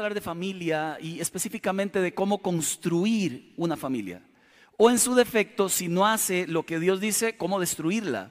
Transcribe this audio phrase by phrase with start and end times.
[0.00, 4.22] hablar de familia y específicamente de cómo construir una familia.
[4.76, 8.30] O en su defecto, si no hace lo que Dios dice, cómo destruirla.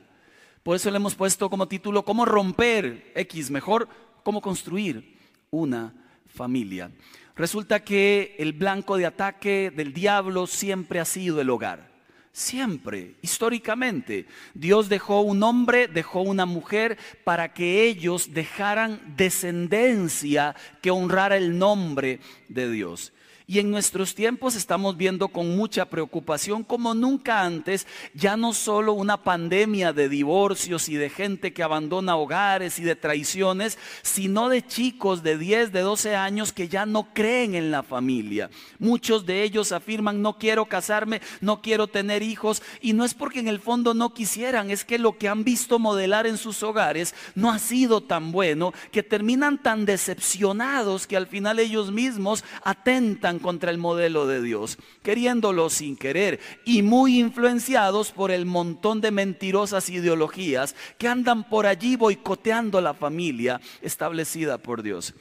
[0.63, 3.87] Por eso le hemos puesto como título, cómo romper X, mejor,
[4.23, 5.17] cómo construir
[5.51, 5.93] una
[6.27, 6.91] familia.
[7.35, 11.88] Resulta que el blanco de ataque del diablo siempre ha sido el hogar.
[12.31, 20.91] Siempre, históricamente, Dios dejó un hombre, dejó una mujer para que ellos dejaran descendencia que
[20.91, 23.11] honrara el nombre de Dios.
[23.49, 28.93] Y en nuestros tiempos estamos viendo con mucha preocupación, como nunca antes, ya no solo
[28.93, 34.63] una pandemia de divorcios y de gente que abandona hogares y de traiciones, sino de
[34.63, 38.51] chicos de 10, de 12 años que ya no creen en la familia.
[38.77, 43.39] Muchos de ellos afirman, no quiero casarme, no quiero tener hijos, y no es porque
[43.39, 47.15] en el fondo no quisieran, es que lo que han visto modelar en sus hogares
[47.33, 53.38] no ha sido tan bueno, que terminan tan decepcionados que al final ellos mismos atentan
[53.39, 59.11] contra el modelo de Dios, queriéndolo sin querer y muy influenciados por el montón de
[59.11, 65.13] mentirosas ideologías que andan por allí boicoteando la familia establecida por Dios.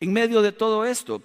[0.00, 1.22] En medio de todo esto,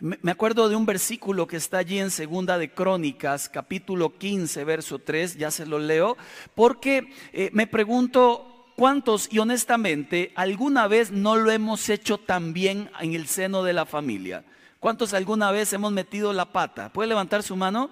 [0.00, 4.98] me acuerdo de un versículo que está allí en Segunda de Crónicas, capítulo 15, verso
[4.98, 6.16] 3, ya se lo leo,
[6.54, 12.88] porque eh, me pregunto ¿Cuántos y honestamente alguna vez no lo hemos hecho tan bien
[13.00, 14.44] en el seno de la familia?
[14.80, 16.92] ¿Cuántos alguna vez hemos metido la pata?
[16.92, 17.90] ¿Puede levantar su mano?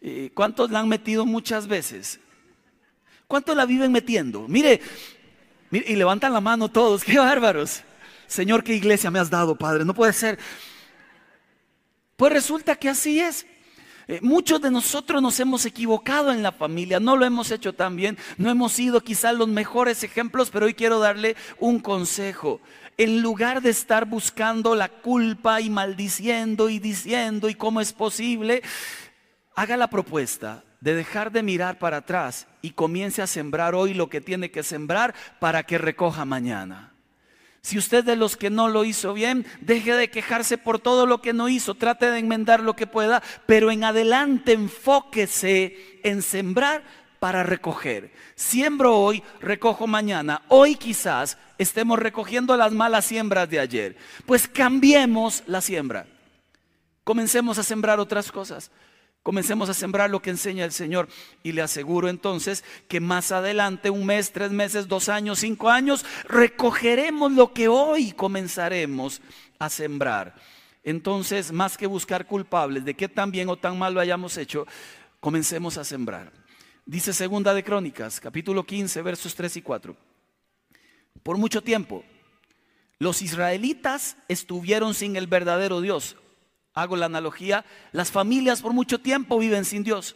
[0.00, 2.18] Eh, ¿Cuántos la han metido muchas veces?
[3.28, 4.48] ¿Cuántos la viven metiendo?
[4.48, 4.80] Mire,
[5.70, 7.82] mire, y levantan la mano todos, qué bárbaros.
[8.26, 10.38] Señor, qué iglesia me has dado, Padre, no puede ser.
[12.16, 13.46] Pues resulta que así es.
[14.06, 17.96] Eh, muchos de nosotros nos hemos equivocado en la familia, no lo hemos hecho tan
[17.96, 22.60] bien, no hemos sido quizás los mejores ejemplos, pero hoy quiero darle un consejo
[22.96, 28.62] en lugar de estar buscando la culpa y maldiciendo y diciendo y cómo es posible,
[29.54, 34.08] haga la propuesta de dejar de mirar para atrás y comience a sembrar hoy lo
[34.08, 36.92] que tiene que sembrar para que recoja mañana.
[37.62, 41.22] Si usted de los que no lo hizo bien, deje de quejarse por todo lo
[41.22, 46.82] que no hizo, trate de enmendar lo que pueda, pero en adelante enfóquese en sembrar
[47.24, 48.12] para recoger.
[48.34, 50.42] Siembro hoy, recojo mañana.
[50.48, 53.96] Hoy quizás estemos recogiendo las malas siembras de ayer.
[54.26, 56.06] Pues cambiemos la siembra.
[57.02, 58.70] Comencemos a sembrar otras cosas.
[59.22, 61.08] Comencemos a sembrar lo que enseña el Señor
[61.42, 66.04] y le aseguro entonces que más adelante, un mes, tres meses, dos años, cinco años,
[66.28, 69.22] recogeremos lo que hoy comenzaremos
[69.58, 70.34] a sembrar.
[70.82, 74.66] Entonces, más que buscar culpables de que tan bien o tan mal lo hayamos hecho,
[75.20, 76.43] comencemos a sembrar.
[76.86, 79.96] Dice Segunda de Crónicas, capítulo 15, versos 3 y 4.
[81.22, 82.04] Por mucho tiempo,
[82.98, 86.16] los israelitas estuvieron sin el verdadero Dios.
[86.74, 90.14] Hago la analogía, las familias por mucho tiempo viven sin Dios,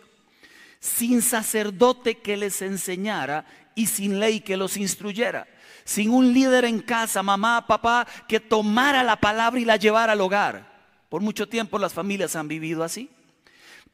[0.79, 5.49] sin sacerdote que les enseñara y sin ley que los instruyera,
[5.85, 10.21] sin un líder en casa, mamá, papá, que tomara la palabra y la llevara al
[10.21, 10.71] hogar.
[11.09, 13.09] Por mucho tiempo las familias han vivido así.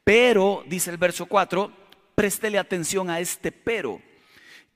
[0.03, 1.84] Pero, dice el verso 4,
[2.15, 4.01] Préstele atención a este pero.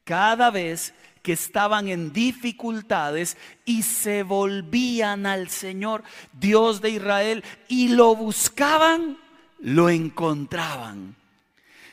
[0.03, 7.89] Cada vez que estaban en dificultades y se volvían al Señor, Dios de Israel, y
[7.89, 9.17] lo buscaban,
[9.59, 11.15] lo encontraban.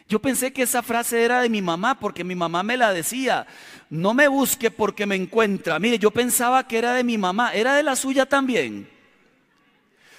[0.09, 3.47] Yo pensé que esa frase era de mi mamá, porque mi mamá me la decía.
[3.91, 5.79] No me busque porque me encuentra.
[5.81, 8.89] Mire, yo pensaba que era de mi mamá, era de la suya también.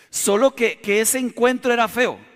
[0.09, 2.26] Solo que, que ese encuentro era feo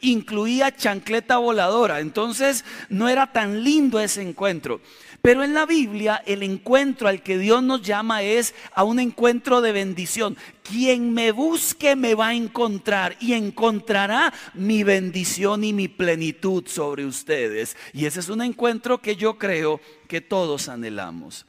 [0.00, 4.80] incluía chancleta voladora, entonces no era tan lindo ese encuentro.
[5.20, 9.60] Pero en la Biblia el encuentro al que Dios nos llama es a un encuentro
[9.60, 10.36] de bendición.
[10.62, 17.04] Quien me busque me va a encontrar y encontrará mi bendición y mi plenitud sobre
[17.04, 17.76] ustedes.
[17.92, 21.46] Y ese es un encuentro que yo creo que todos anhelamos.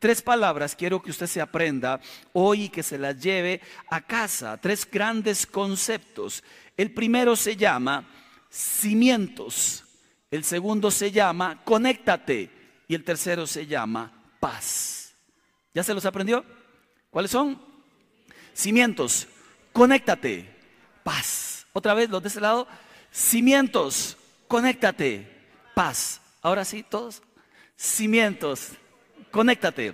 [0.00, 2.00] Tres palabras quiero que usted se aprenda
[2.32, 3.60] hoy y que se las lleve
[3.90, 4.58] a casa.
[4.58, 6.42] Tres grandes conceptos.
[6.80, 8.08] El primero se llama
[8.48, 9.84] cimientos,
[10.30, 12.48] el segundo se llama conéctate
[12.88, 14.10] y el tercero se llama
[14.40, 15.14] paz.
[15.74, 16.42] ¿Ya se los aprendió?
[17.10, 17.60] ¿Cuáles son?
[18.54, 19.28] Cimientos,
[19.74, 20.56] conéctate,
[21.04, 21.66] paz.
[21.74, 22.66] Otra vez, los de ese lado,
[23.12, 24.16] cimientos,
[24.48, 25.30] conéctate,
[25.74, 26.22] paz.
[26.40, 27.22] Ahora sí, todos.
[27.76, 28.70] Cimientos,
[29.30, 29.92] conéctate,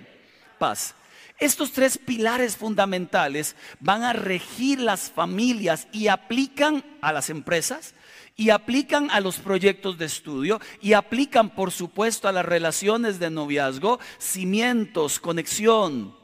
[0.57, 0.95] paz.
[1.39, 7.93] Estos tres pilares fundamentales van a regir las familias y aplican a las empresas
[8.35, 13.29] y aplican a los proyectos de estudio y aplican, por supuesto, a las relaciones de
[13.29, 16.15] noviazgo, cimientos, conexión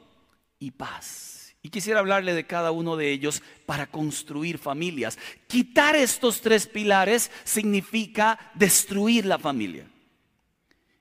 [0.60, 1.56] y paz.
[1.62, 5.18] Y quisiera hablarle de cada uno de ellos para construir familias.
[5.48, 9.88] Quitar estos tres pilares significa destruir la familia.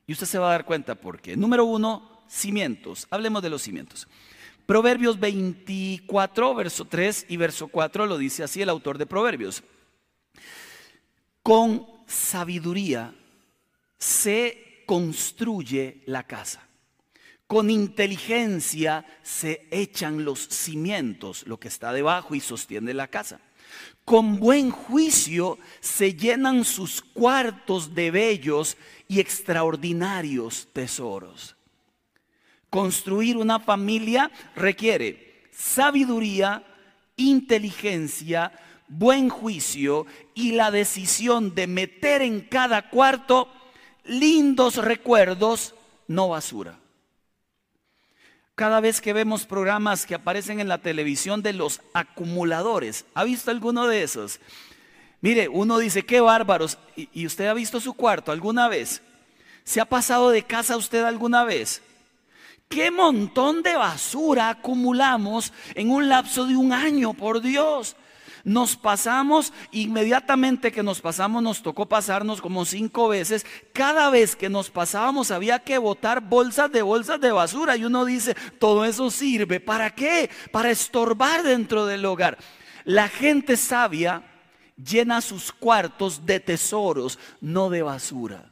[0.07, 1.37] Y usted se va a dar cuenta por qué.
[1.37, 3.07] Número uno, cimientos.
[3.11, 4.09] Hablemos de los cimientos.
[4.67, 9.63] Proverbios 24, verso 3 y verso 4 lo dice así el autor de Proverbios.
[11.43, 13.15] Con sabiduría
[13.99, 16.67] se construye la casa.
[17.47, 23.41] Con inteligencia se echan los cimientos, lo que está debajo y sostiene la casa.
[24.05, 28.77] Con buen juicio se llenan sus cuartos de bellos
[29.07, 31.57] y extraordinarios tesoros.
[32.73, 36.65] Construir una familia requiere sabiduría,
[37.17, 38.51] inteligencia,
[38.89, 43.53] buen juicio y la decisión de meter en cada cuarto
[44.05, 45.75] lindos recuerdos,
[46.09, 46.79] no basura.
[48.55, 53.51] Cada vez que vemos programas que aparecen en la televisión de los acumuladores, ¿ha visto
[53.51, 54.41] alguno de esos?
[55.21, 56.79] Mire, uno dice, qué bárbaros.
[56.97, 59.03] ¿Y usted ha visto su cuarto alguna vez?
[59.63, 61.83] ¿Se ha pasado de casa usted alguna vez?
[62.73, 67.97] ¿Qué montón de basura acumulamos en un lapso de un año, por Dios?
[68.45, 73.45] Nos pasamos, inmediatamente que nos pasamos, nos tocó pasarnos como cinco veces.
[73.75, 77.77] Cada vez que nos pasábamos había que botar bolsas de bolsas de basura.
[77.77, 79.61] Y uno dice, todo eso sirve.
[79.61, 80.31] ¿Para qué?
[80.51, 82.39] Para estorbar dentro del hogar.
[82.85, 84.23] La gente sabia
[84.83, 88.52] llena sus cuartos de tesoros, no de basura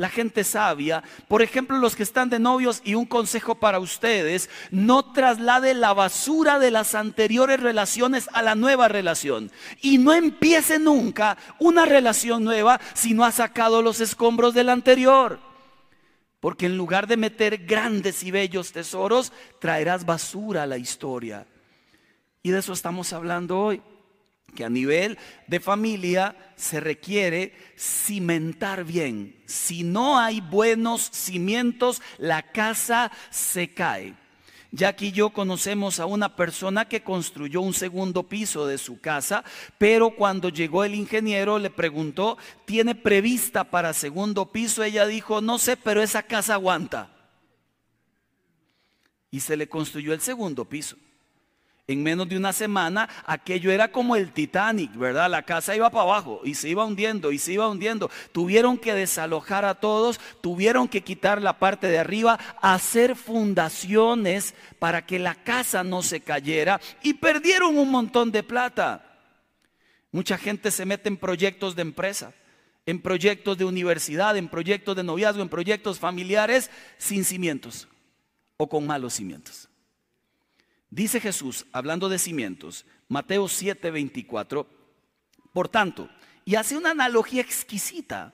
[0.00, 4.48] la gente sabia, por ejemplo los que están de novios y un consejo para ustedes,
[4.70, 9.52] no traslade la basura de las anteriores relaciones a la nueva relación
[9.82, 15.38] y no empiece nunca una relación nueva si no ha sacado los escombros del anterior.
[16.40, 21.46] Porque en lugar de meter grandes y bellos tesoros, traerás basura a la historia.
[22.42, 23.82] Y de eso estamos hablando hoy
[24.54, 29.36] que a nivel de familia se requiere cimentar bien.
[29.46, 34.14] Si no hay buenos cimientos, la casa se cae.
[34.72, 39.42] Jackie y yo conocemos a una persona que construyó un segundo piso de su casa,
[39.78, 44.84] pero cuando llegó el ingeniero le preguntó, ¿tiene prevista para segundo piso?
[44.84, 47.10] Ella dijo, no sé, pero esa casa aguanta.
[49.32, 50.96] Y se le construyó el segundo piso.
[51.90, 55.28] En menos de una semana, aquello era como el Titanic, ¿verdad?
[55.28, 58.12] La casa iba para abajo y se iba hundiendo y se iba hundiendo.
[58.30, 65.04] Tuvieron que desalojar a todos, tuvieron que quitar la parte de arriba, hacer fundaciones para
[65.04, 69.18] que la casa no se cayera y perdieron un montón de plata.
[70.12, 72.32] Mucha gente se mete en proyectos de empresa,
[72.86, 77.88] en proyectos de universidad, en proyectos de noviazgo, en proyectos familiares sin cimientos
[78.58, 79.69] o con malos cimientos.
[80.90, 84.66] Dice Jesús, hablando de cimientos, Mateo 7:24,
[85.52, 86.08] por tanto,
[86.44, 88.32] y hace una analogía exquisita,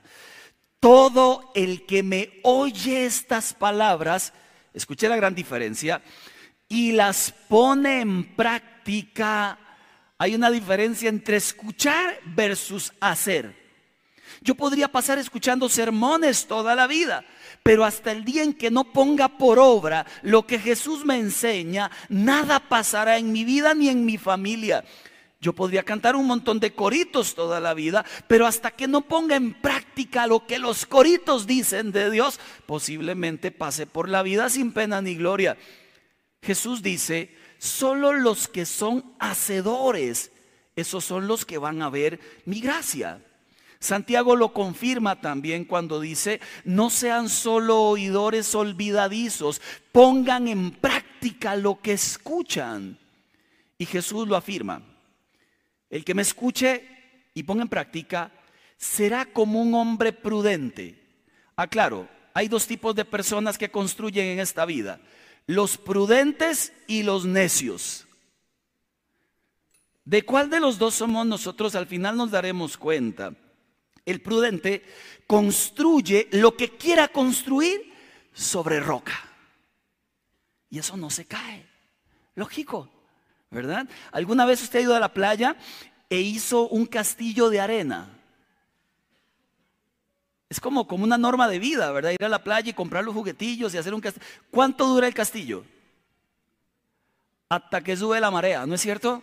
[0.80, 4.32] todo el que me oye estas palabras,
[4.72, 6.02] escuché la gran diferencia,
[6.68, 9.58] y las pone en práctica,
[10.16, 13.54] hay una diferencia entre escuchar versus hacer.
[14.40, 17.24] Yo podría pasar escuchando sermones toda la vida,
[17.66, 21.90] pero hasta el día en que no ponga por obra lo que Jesús me enseña,
[22.08, 24.84] nada pasará en mi vida ni en mi familia.
[25.40, 29.34] Yo podría cantar un montón de coritos toda la vida, pero hasta que no ponga
[29.34, 34.70] en práctica lo que los coritos dicen de Dios, posiblemente pase por la vida sin
[34.70, 35.58] pena ni gloria.
[36.42, 40.30] Jesús dice, solo los que son hacedores,
[40.76, 43.25] esos son los que van a ver mi gracia.
[43.86, 49.62] Santiago lo confirma también cuando dice, no sean solo oidores olvidadizos,
[49.92, 52.98] pongan en práctica lo que escuchan.
[53.78, 54.82] Y Jesús lo afirma,
[55.88, 56.86] el que me escuche
[57.32, 58.32] y ponga en práctica
[58.76, 61.02] será como un hombre prudente.
[61.54, 65.00] Aclaro, hay dos tipos de personas que construyen en esta vida,
[65.46, 68.06] los prudentes y los necios.
[70.04, 71.74] ¿De cuál de los dos somos nosotros?
[71.74, 73.32] Al final nos daremos cuenta.
[74.06, 74.84] El prudente
[75.26, 77.92] construye lo que quiera construir
[78.32, 79.20] sobre roca.
[80.70, 81.66] Y eso no se cae.
[82.36, 82.88] Lógico,
[83.50, 83.88] ¿verdad?
[84.12, 85.56] ¿Alguna vez usted ha ido a la playa
[86.08, 88.08] e hizo un castillo de arena?
[90.48, 92.12] Es como, como una norma de vida, ¿verdad?
[92.12, 94.26] Ir a la playa y comprar los juguetillos y hacer un castillo.
[94.50, 95.64] ¿Cuánto dura el castillo?
[97.48, 99.22] Hasta que sube la marea, ¿no es cierto?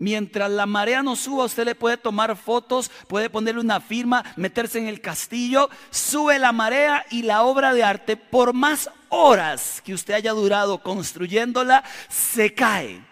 [0.00, 4.78] Mientras la marea no suba, usted le puede tomar fotos, puede ponerle una firma, meterse
[4.78, 9.92] en el castillo, sube la marea y la obra de arte, por más horas que
[9.92, 13.04] usted haya durado construyéndola, se cae.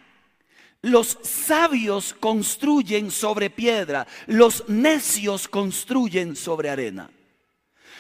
[0.81, 7.11] Los sabios construyen sobre piedra, los necios construyen sobre arena.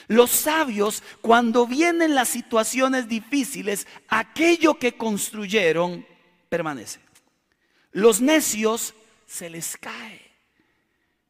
[0.06, 6.06] Los sabios, cuando vienen las situaciones difíciles, aquello que construyeron
[6.48, 7.00] permanece.
[7.98, 8.94] Los necios
[9.26, 10.20] se les cae.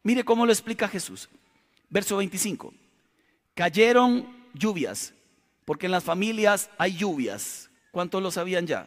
[0.02, 1.30] Mire cómo lo explica Jesús.
[1.88, 2.74] Verso 25.
[3.54, 5.14] Cayeron lluvias,
[5.64, 7.70] porque en las familias hay lluvias.
[7.90, 8.86] ¿Cuántos lo sabían ya?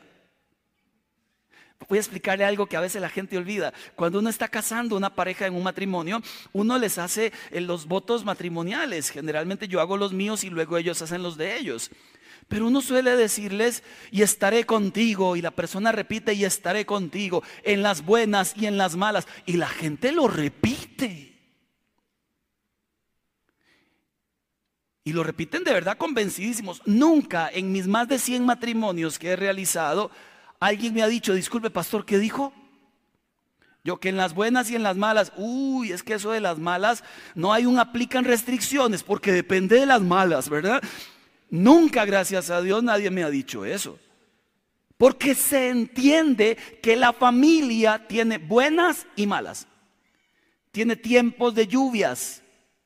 [1.89, 3.73] Voy a explicarle algo que a veces la gente olvida.
[3.95, 6.21] Cuando uno está casando una pareja en un matrimonio,
[6.53, 9.09] uno les hace eh, los votos matrimoniales.
[9.09, 11.91] Generalmente yo hago los míos y luego ellos hacen los de ellos.
[12.47, 17.81] Pero uno suele decirles, y estaré contigo, y la persona repite, y estaré contigo, en
[17.81, 21.31] las buenas y en las malas, y la gente lo repite.
[25.03, 26.81] Y lo repiten de verdad convencidísimos.
[26.85, 30.11] Nunca en mis más de 100 matrimonios que he realizado,
[30.61, 32.53] alguien me ha dicho, disculpe pastor, ¿qué dijo?
[33.83, 36.59] Yo que en las buenas y en las malas, uy, es que eso de las
[36.59, 37.03] malas,
[37.33, 40.81] no hay un aplican restricciones, porque depende de las malas, ¿verdad?
[41.49, 43.99] Nunca, gracias a Dios, nadie me ha dicho eso.
[44.97, 49.67] Porque se entiende que la familia tiene buenas y malas.
[50.71, 52.43] Tiene tiempos de lluvias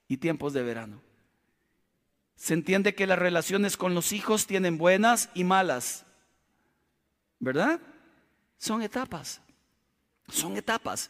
[0.08, 1.02] y tiempos de verano.
[2.38, 6.06] Se entiende que las relaciones con los hijos tienen buenas y malas.
[7.40, 7.80] ¿Verdad?
[8.58, 9.42] Son etapas.
[10.30, 11.10] Son etapas.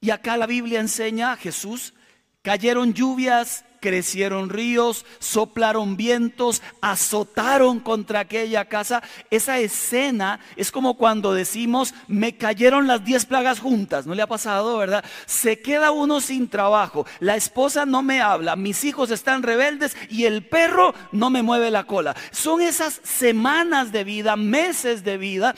[0.00, 1.94] Y acá la Biblia enseña a Jesús,
[2.42, 9.02] cayeron lluvias crecieron ríos, soplaron vientos, azotaron contra aquella casa.
[9.30, 14.26] Esa escena es como cuando decimos, me cayeron las diez plagas juntas, ¿no le ha
[14.26, 15.04] pasado, verdad?
[15.26, 20.24] Se queda uno sin trabajo, la esposa no me habla, mis hijos están rebeldes y
[20.24, 22.16] el perro no me mueve la cola.
[22.30, 25.54] Son esas semanas de vida, meses de vida,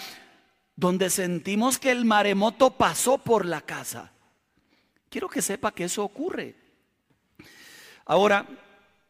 [0.74, 4.10] donde sentimos que el maremoto pasó por la casa.
[5.10, 6.65] Quiero que sepa que eso ocurre.
[8.06, 8.46] Ahora,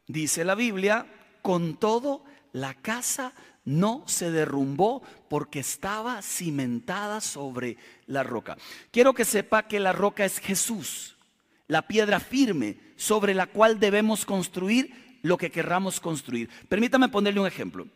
[0.07, 1.07] dice la Biblia,
[1.43, 3.33] con todo, la casa
[3.67, 7.77] no se derrumbó porque estaba cimentada sobre
[8.07, 8.57] la roca.
[8.91, 11.17] Quiero que sepa que la roca es Jesús,
[11.69, 16.49] la piedra firme sobre la cual debemos construir lo que querramos construir.
[16.69, 17.87] Permítame ponerle un ejemplo.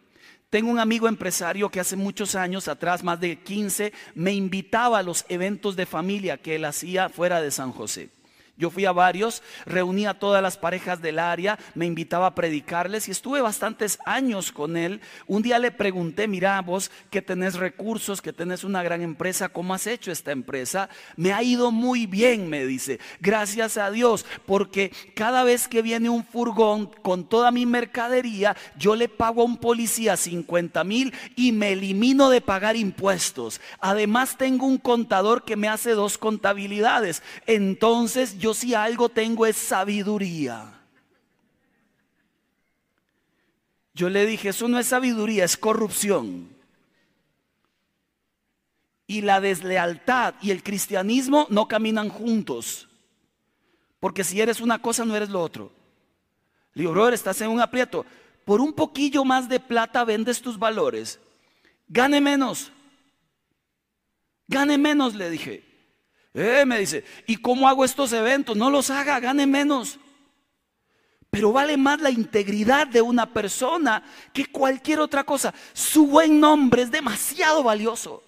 [0.51, 5.03] Tengo un amigo empresario que hace muchos años atrás, más de 15, me invitaba a
[5.03, 8.11] los eventos de familia que él hacía fuera de San José.
[8.61, 13.09] Yo fui a varios, reuní a todas las parejas del área, me invitaba a predicarles
[13.09, 15.01] y estuve bastantes años con él.
[15.27, 19.73] Un día le pregunté, mira vos que tenés recursos, que tenés una gran empresa, ¿cómo
[19.73, 20.91] has hecho esta empresa?
[21.17, 26.11] Me ha ido muy bien, me dice, gracias a Dios, porque cada vez que viene
[26.11, 31.53] un furgón con toda mi mercadería, yo le pago a un policía 50 mil y
[31.53, 33.59] me elimino de pagar impuestos.
[33.81, 37.23] Además tengo un contador que me hace dos contabilidades.
[37.47, 40.81] Entonces yo si algo tengo es sabiduría.
[43.95, 46.49] Yo le dije, eso no es sabiduría, es corrupción.
[49.07, 52.89] Y la deslealtad y el cristianismo no caminan juntos.
[53.99, 55.73] Porque si eres una cosa, no eres lo otro.
[56.75, 58.07] Le digo, brother, estás en un aprieto.
[58.45, 61.21] Por un poquillo más de plata vendes tus valores.
[61.89, 62.73] Gane menos.
[64.49, 65.70] Gane menos, le dije.
[66.33, 68.57] Eh, me dice, ¿y cómo hago estos eventos?
[68.57, 69.99] No los haga, gane menos.
[71.31, 75.55] Pero vale más la integridad de una persona que cualquier otra cosa.
[75.73, 78.23] Su buen nombre es demasiado valioso.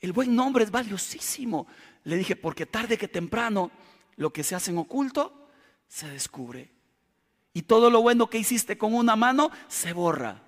[0.00, 1.66] El buen nombre es valiosísimo.
[2.04, 3.70] Le dije, porque tarde que temprano
[4.16, 5.48] lo que se hace en oculto
[5.86, 6.70] se descubre.
[7.54, 10.42] Y todo lo bueno que hiciste con una mano se borra.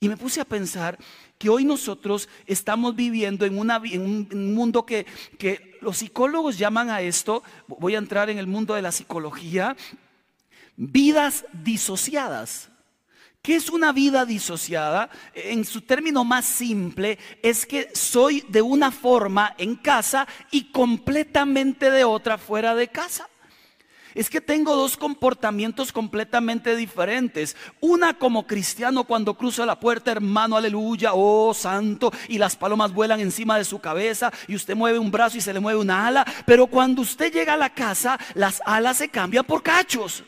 [0.00, 0.98] Y me puse a pensar
[1.38, 5.06] que hoy nosotros estamos viviendo en, un mundo que,
[5.38, 9.76] que los psicólogos llaman a esto, voy a entrar en el mundo de la psicología,
[10.76, 12.70] vidas disociadas.
[13.42, 15.10] ¿Qué es una vida disociada?
[15.34, 21.90] En su término más simple, es que soy de una forma en casa y completamente
[21.90, 23.28] de otra fuera de casa
[24.14, 27.56] es que tengo dos comportamientos completamente diferentes.
[27.80, 33.20] Una como cristiano cuando cruza la puerta, hermano, aleluya, oh santo, y las palomas vuelan
[33.20, 36.24] encima de su cabeza y usted mueve un brazo y se le mueve una ala.
[36.46, 40.24] Pero cuando usted llega a la casa, las alas se cambian por cachos.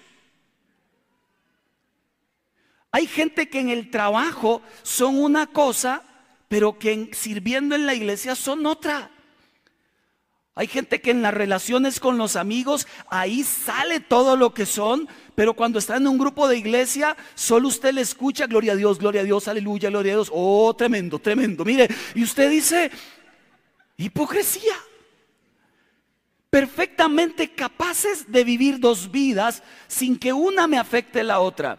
[2.90, 6.02] Hay gente que en el trabajo son una cosa,
[6.48, 9.10] pero que sirviendo en la iglesia son otra.
[10.58, 15.06] Hay gente que en las relaciones con los amigos, ahí sale todo lo que son,
[15.34, 18.98] pero cuando está en un grupo de iglesia, solo usted le escucha, gloria a Dios,
[18.98, 20.30] gloria a Dios, aleluya, gloria a Dios.
[20.32, 21.62] Oh, tremendo, tremendo.
[21.62, 22.90] Mire, y usted dice,
[23.98, 24.74] hipocresía.
[26.48, 31.78] Perfectamente capaces de vivir dos vidas sin que una me afecte la otra.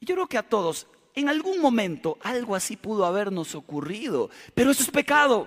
[0.00, 4.82] Yo creo que a todos, en algún momento, algo así pudo habernos ocurrido, pero eso
[4.82, 5.46] es pecado.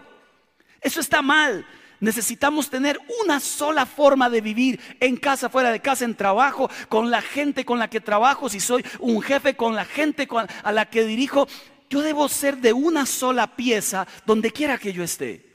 [0.80, 1.66] Eso está mal.
[2.04, 7.10] Necesitamos tener una sola forma de vivir en casa, fuera de casa, en trabajo, con
[7.10, 10.28] la gente con la que trabajo, si soy un jefe, con la gente
[10.64, 11.48] a la que dirijo.
[11.90, 15.50] Yo debo ser de una sola pieza donde quiera que yo esté.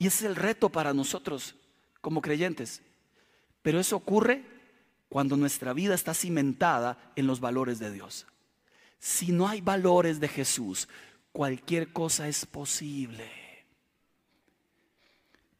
[0.00, 1.54] Y es el reto para nosotros
[2.00, 2.82] como creyentes.
[3.62, 4.44] Pero eso ocurre
[5.08, 8.26] cuando nuestra vida está cimentada en los valores de Dios.
[8.98, 10.88] Si no hay valores de Jesús,
[11.30, 13.41] cualquier cosa es posible.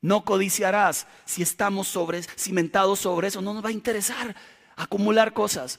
[0.02, 3.40] No codiciarás si estamos sobre, cimentados sobre eso.
[3.40, 4.34] No nos va a interesar
[4.76, 5.78] acumular cosas.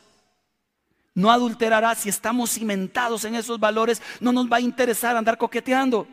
[1.14, 4.02] No adulterarás si estamos cimentados en esos valores.
[4.22, 6.08] No nos va a interesar andar coqueteando.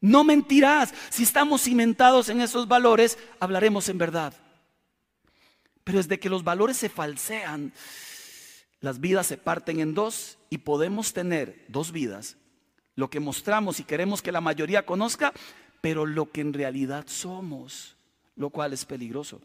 [0.00, 3.18] No mentirás si estamos cimentados en esos valores.
[3.38, 4.32] Hablaremos en verdad.
[5.84, 7.72] Pero desde que los valores se falsean,
[8.80, 12.36] las vidas se parten en dos y podemos tener dos vidas.
[12.94, 15.34] Lo que mostramos y queremos que la mayoría conozca
[15.80, 17.96] pero lo que en realidad somos,
[18.34, 19.40] lo cual es peligroso.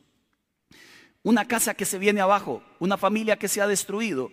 [1.23, 4.31] Una casa que se viene abajo, una familia que se ha destruido,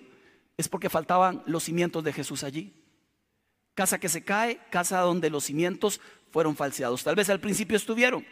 [0.56, 2.72] es porque faltaban los cimientos de Jesús allí.
[3.74, 6.00] Casa que se cae, casa donde los cimientos
[6.30, 7.04] fueron falseados.
[7.04, 8.24] Tal vez al principio estuvieron,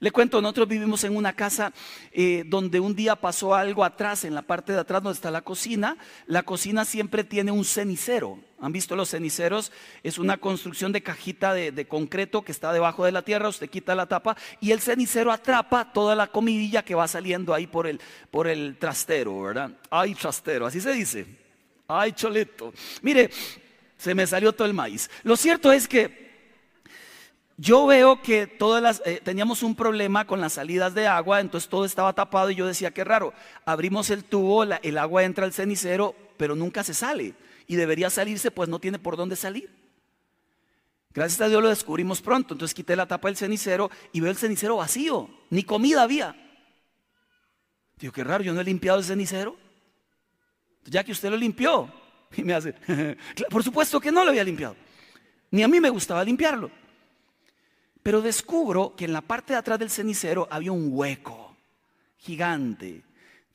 [0.00, 1.72] le cuento, nosotros vivimos en una casa
[2.12, 5.42] eh, donde un día pasó algo atrás, en la parte de atrás donde está la
[5.42, 5.96] cocina.
[6.26, 8.38] La cocina siempre tiene un cenicero.
[8.60, 9.72] ¿Han visto los ceniceros?
[10.02, 13.94] Es una construcción de cajita de, concreto que está debajo de la tierra, usted quita
[13.94, 18.00] la tapa y el cenicero atrapa toda la comidilla que va saliendo ahí por el,
[18.30, 19.70] por el trastero, ¿verdad?
[19.90, 21.26] Ay, trastero, así se dice.
[21.86, 22.72] Ay, choleto.
[23.02, 23.30] Mire,
[23.98, 25.10] se me salió todo el maíz.
[25.24, 26.23] Lo cierto es que
[27.56, 31.70] yo veo que todas las, eh, teníamos un problema con las salidas de agua, entonces
[31.70, 33.32] todo estaba tapado y yo decía, qué raro,
[33.64, 37.34] abrimos el tubo, el agua entra al cenicero, pero nunca se sale.
[37.66, 39.70] Y debería salirse, pues no tiene por dónde salir.
[41.12, 44.36] Gracias a Dios lo descubrimos pronto, entonces quité la tapa del cenicero y veo el
[44.36, 46.34] cenicero vacío, ni comida había.
[47.96, 49.56] Digo, qué raro, yo no he limpiado el cenicero.
[50.86, 51.88] Ya que usted lo limpió,
[52.36, 52.74] y me hace,
[53.48, 54.74] por supuesto que no lo había limpiado.
[55.52, 56.68] Ni a mí me gustaba limpiarlo.
[58.04, 61.56] Pero descubro que en la parte de atrás del cenicero había un hueco
[62.18, 63.02] gigante.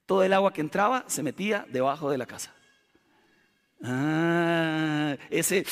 [0.08, 2.52] Todo el agua que entraba se metía debajo de la casa.
[3.84, 5.68] Ah, ese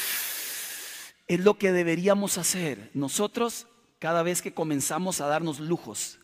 [1.27, 3.65] es lo que deberíamos hacer nosotros
[3.97, 6.19] cada vez que comenzamos a darnos lujos.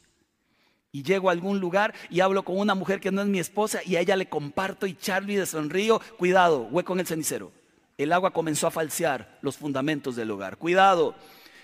[0.92, 3.80] Y llego a algún lugar y hablo con una mujer que no es mi esposa
[3.84, 6.00] y a ella le comparto y Charlie de sonrío.
[6.20, 7.52] Cuidado, hueco en el cenicero.
[7.98, 10.58] El agua comenzó a falsear los fundamentos del hogar.
[10.58, 11.16] Cuidado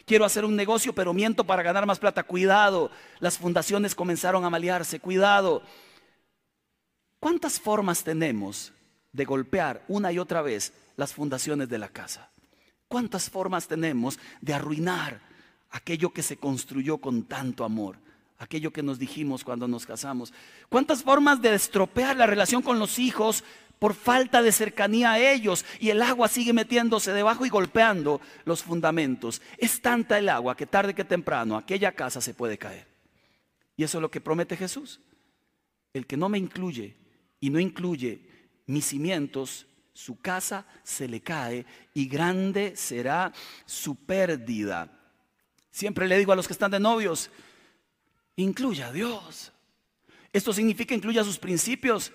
[0.10, 2.24] quiero hacer un negocio, pero miento para ganar más plata.
[2.24, 5.00] Cuidado, las fundaciones comenzaron a malearse.
[5.00, 5.62] Cuidado.
[7.20, 8.74] ¿Cuántas formas tenemos
[9.14, 12.32] de golpear una y otra vez las fundaciones de la casa?
[12.88, 15.22] ¿Cuántas formas tenemos de arruinar
[15.70, 17.98] aquello que se construyó con tanto amor?
[18.40, 20.34] Aquello que nos dijimos cuando nos casamos.
[20.70, 23.44] ¿Cuántas formas de estropear la relación con los hijos
[23.80, 28.62] por falta de cercanía a ellos y el agua sigue metiéndose debajo y golpeando los
[28.62, 29.42] fundamentos.
[29.58, 32.88] Es tanta el agua que tarde que temprano aquella casa se puede caer.
[33.78, 35.00] Y eso es lo que promete Jesús.
[35.94, 36.98] El que no me incluye
[37.40, 38.22] y no incluye
[38.68, 43.32] mis cimientos, su casa se le cae y grande será
[43.66, 44.92] su pérdida.
[45.72, 47.32] Siempre le digo a los que están de novios,
[48.36, 49.54] incluya a Dios.
[50.32, 52.12] Esto significa incluya sus principios,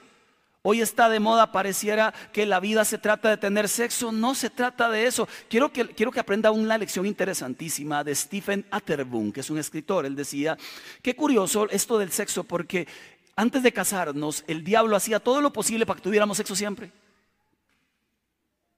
[0.66, 4.11] Hoy está de moda, pareciera que la vida se trata de tener sexo.
[4.11, 5.29] No se trata de eso.
[5.50, 10.07] Quiero que, quiero que aprenda una lección interesantísima de Stephen Atterboom, que es un escritor.
[10.07, 10.57] Él decía,
[11.03, 12.88] qué curioso esto del sexo, porque
[13.37, 16.90] antes de casarnos, el diablo hacía todo lo posible para que tuviéramos sexo siempre.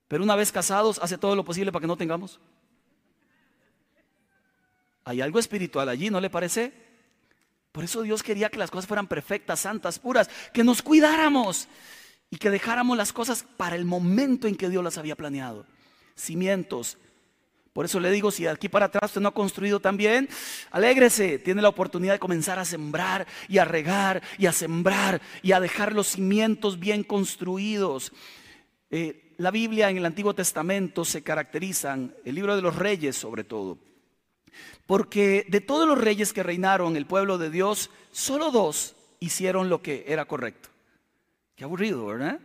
[0.09, 2.41] Pero una vez casados, hace todo lo posible para que no tengamos.
[5.05, 6.86] Hay algo espiritual allí, ¿no le parece?
[7.77, 11.69] Por eso Dios quería que las cosas fueran perfectas, santas, puras, que nos cuidáramos
[12.31, 15.67] y que dejáramos las cosas para el momento en que Dios las había planeado.
[16.17, 16.97] Cimientos.
[17.75, 20.27] Por eso le digo, si de aquí para atrás usted no ha construido también,
[20.71, 25.53] alégrese, tiene la oportunidad de comenzar a sembrar y a regar y a sembrar y
[25.53, 28.11] a dejar los cimientos bien construidos.
[28.91, 33.45] Eh, la Biblia en el Antiguo Testamento se caracterizan, el libro de los reyes sobre
[33.45, 33.77] todo,
[34.87, 39.83] Porque de todos los reyes que reinaron el pueblo de Dios, solo dos hicieron lo
[39.83, 40.69] que era correcto.
[41.57, 42.39] Qué aburrido, ¿verdad?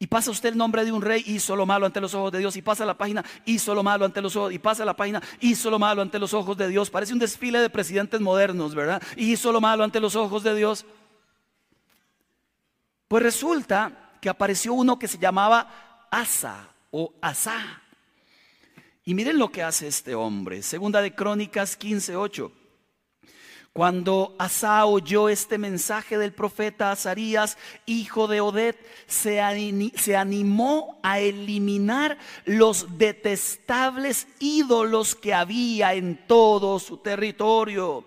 [0.00, 2.38] Y pasa usted el nombre de un rey, hizo lo malo ante los ojos de
[2.38, 2.56] Dios.
[2.56, 4.52] Y pasa la página, hizo lo malo ante los ojos.
[4.52, 6.88] Y pasa la página, hizo lo malo ante los ojos de Dios.
[6.88, 9.02] Parece un desfile de presidentes modernos, ¿verdad?
[9.16, 10.86] Hizo lo malo ante los ojos de Dios.
[13.08, 17.82] Pues resulta que apareció uno que se llamaba Asa o Asa.
[19.08, 20.60] Y miren lo que hace este hombre.
[20.62, 22.52] Segunda de Crónicas 15:8.
[23.72, 32.18] Cuando Asa oyó este mensaje del profeta Azarías, hijo de Oded, se, animó a eliminar
[32.44, 38.04] los detestables ídolos que había en todo su territorio.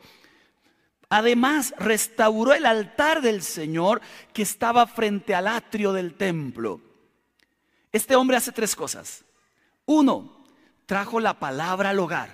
[1.10, 4.02] Además, restauró el altar del Señor
[4.34, 6.80] que estaba frente al atrio del templo.
[7.92, 9.26] Este hombre hace tres cosas.
[9.88, 10.41] Uno,
[10.92, 12.30] trajo la palabra al hogar.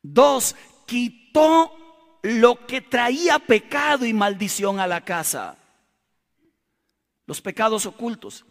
[0.00, 0.54] Dos,
[0.86, 1.76] quitó
[2.22, 5.58] lo que traía pecado y maldición a la casa.
[7.26, 8.46] Los pecados ocultos,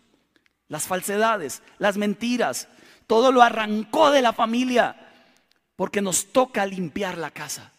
[0.67, 2.67] las falsedades, las mentiras,
[3.07, 4.97] todo lo arrancó de la familia
[5.77, 7.71] porque nos toca limpiar la casa.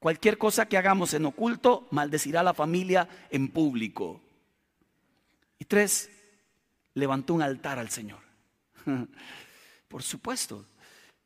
[0.00, 4.20] Cualquier cosa que hagamos en oculto maldecirá a la familia en público.
[5.56, 6.10] Y tres,
[6.94, 8.18] levantó un altar al Señor.
[9.88, 10.64] Por supuesto,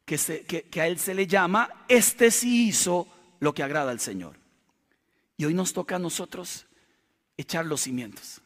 [0.05, 3.07] que, a Él se le llama, este sí hizo
[3.41, 4.37] lo que agrada al Señor.
[5.37, 6.67] Y hoy nos toca a nosotros
[7.37, 8.41] echar los cimientos.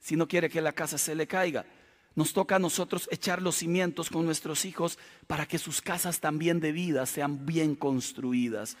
[0.00, 1.64] Si no quiere que la casa se le caiga,
[2.14, 6.60] nos toca a nosotros echar los cimientos con nuestros hijos para que sus casas también
[6.60, 8.76] de vida sean bien construidas.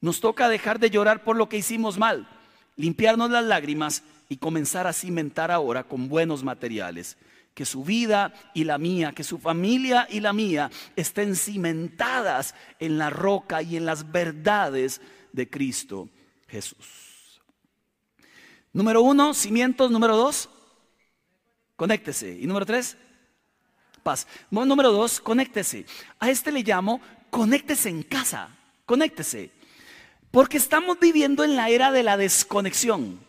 [0.00, 2.28] Nos toca dejar de llorar por lo que hicimos mal,
[2.76, 7.16] limpiarnos las lágrimas y comenzar a cimentar ahora con buenos materiales
[7.54, 12.98] que su vida y la mía, que su familia y la mía estén cimentadas en
[12.98, 15.00] la roca y en las verdades
[15.32, 16.08] de Cristo
[16.48, 17.12] Jesús.
[18.72, 19.90] Número uno, cimientos.
[19.90, 20.48] Número dos,
[21.76, 22.38] conéctese.
[22.40, 22.96] Y número tres,
[24.02, 24.26] paz.
[24.50, 25.84] Número dos, conéctese.
[26.18, 28.56] A este le llamo, conéctese en casa.
[28.86, 29.50] Conéctese.
[30.30, 33.20] Porque estamos viviendo en la era de la desconexión.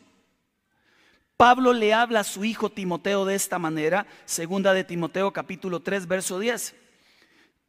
[1.38, 6.08] Pablo le habla a su hijo Timoteo de esta manera, segunda de Timoteo capítulo 3,
[6.08, 6.76] verso 10.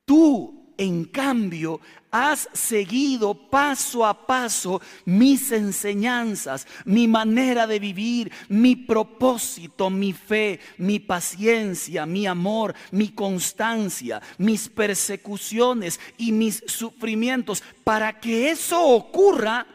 [0.05, 8.77] Tú, en cambio, has seguido paso a paso mis enseñanzas, mi manera de vivir, mi
[8.77, 17.63] propósito, mi fe, mi paciencia, mi amor, mi constancia, mis persecuciones y mis sufrimientos.
[17.83, 19.67] Para que eso ocurra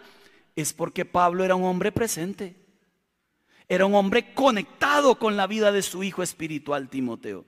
[0.56, 2.59] es porque Pablo era un hombre presente.
[3.70, 7.46] Era un hombre conectado con la vida de su hijo espiritual Timoteo.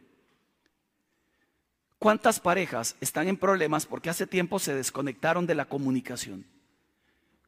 [1.98, 6.46] ¿Cuántas parejas están en problemas porque hace tiempo se desconectaron de la comunicación?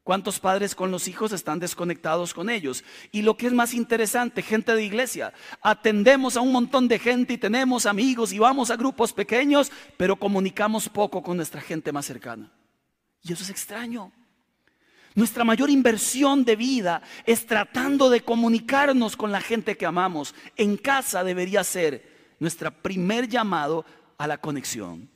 [0.03, 2.83] ¿Cuántos padres con los hijos están desconectados con ellos?
[3.11, 7.33] Y lo que es más interesante, gente de iglesia, atendemos a un montón de gente
[7.33, 12.05] y tenemos amigos y vamos a grupos pequeños, pero comunicamos poco con nuestra gente más
[12.05, 12.51] cercana.
[13.21, 14.11] Y eso es extraño.
[15.15, 20.33] Nuestra mayor inversión de vida es tratando de comunicarnos con la gente que amamos.
[20.55, 23.85] En casa debería ser nuestro primer llamado
[24.17, 25.09] a la conexión.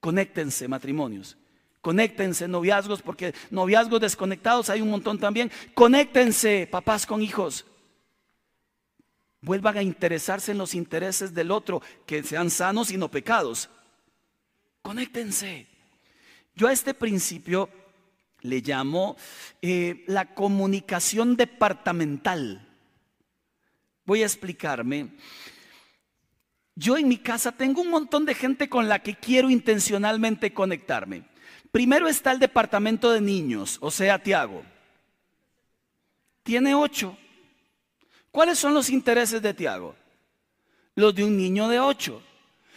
[0.00, 1.36] Conéctense matrimonios.
[1.80, 5.50] Conéctense noviazgos, porque noviazgos desconectados hay un montón también.
[5.74, 7.64] Conéctense papás con hijos.
[9.42, 13.70] Vuelvan a interesarse en los intereses del otro, que sean sanos y no pecados.
[14.82, 15.66] Conéctense.
[16.54, 17.70] Yo a este principio
[18.42, 19.16] le llamo
[19.62, 22.66] eh, la comunicación departamental.
[24.04, 25.10] Voy a explicarme.
[26.74, 31.24] Yo en mi casa tengo un montón de gente con la que quiero intencionalmente conectarme.
[31.70, 34.62] Primero está el departamento de niños, o sea, Tiago.
[36.42, 37.16] Tiene ocho.
[38.30, 39.94] ¿Cuáles son los intereses de Tiago?
[40.94, 42.22] Los de un niño de ocho.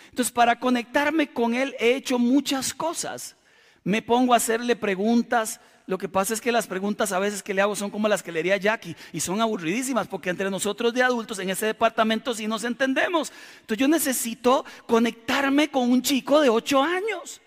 [0.10, 3.36] Entonces, para conectarme con él he hecho muchas cosas
[3.84, 5.60] me pongo a hacerle preguntas.
[5.86, 8.24] Lo que pasa es que las preguntas a veces que le hago son como las
[8.24, 12.34] que le haría Jackie y son aburridísimas porque entre nosotros de adultos en ese departamento
[12.34, 13.34] sí nos entendemos.
[13.62, 17.42] Entonces yo necesito conectarme con un chico de 8 años.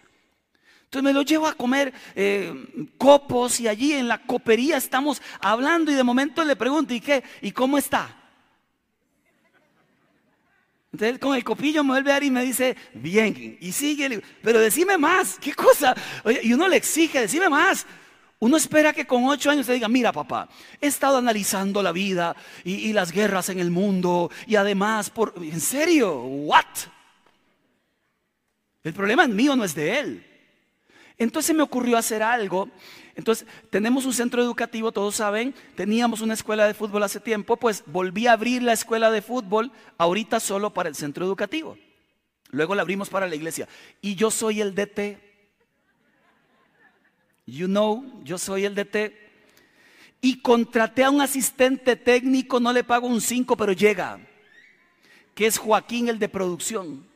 [0.85, 2.53] Entonces me lo llevo a comer eh,
[2.99, 7.25] copos y allí en la copería estamos hablando y de momento le pregunto, ¿y qué?
[7.41, 8.26] ¿Y cómo está?
[10.97, 14.59] Entonces con el copillo me vuelve a dar y me dice, bien, y sigue, pero
[14.59, 15.95] decime más, ¿qué cosa?
[16.43, 17.87] y uno le exige, decime más.
[18.39, 20.49] Uno espera que con ocho años se diga, mira papá,
[20.81, 25.35] he estado analizando la vida y, y las guerras en el mundo y además, por,
[25.37, 26.23] ¿en serio?
[26.23, 26.65] ¿What?
[28.83, 30.27] El problema es mío, no es de él.
[31.19, 32.71] Entonces me ocurrió hacer algo.
[33.17, 37.83] Entonces, tenemos un centro educativo, todos saben, teníamos una escuela de fútbol hace tiempo, pues
[37.87, 41.79] volví a abrir la escuela de fútbol ahorita solo para el centro educativo.
[42.51, 43.67] Luego la abrimos para la iglesia.
[44.03, 45.19] Y yo soy el DT.
[47.47, 49.13] You know, yo soy el DT.
[50.21, 54.19] Y contraté a un asistente técnico, no le pago un 5, pero llega,
[55.35, 57.07] que es Joaquín, el de producción.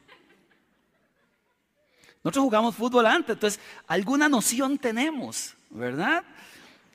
[2.22, 6.24] Nosotros jugamos fútbol antes, entonces alguna noción tenemos, ¿verdad?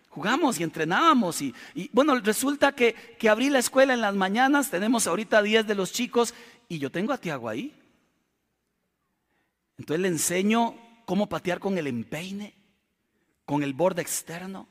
[0.09, 1.53] Jugamos y entrenábamos y,
[1.91, 5.91] bueno, resulta que, que, abrí la escuela en las mañanas, tenemos ahorita 10 de los
[5.91, 6.33] chicos
[6.69, 7.73] y yo tengo a Tiago ahí.
[9.77, 12.53] Entonces le enseño cómo patear con el empeine,
[13.45, 14.67] con el borde externo,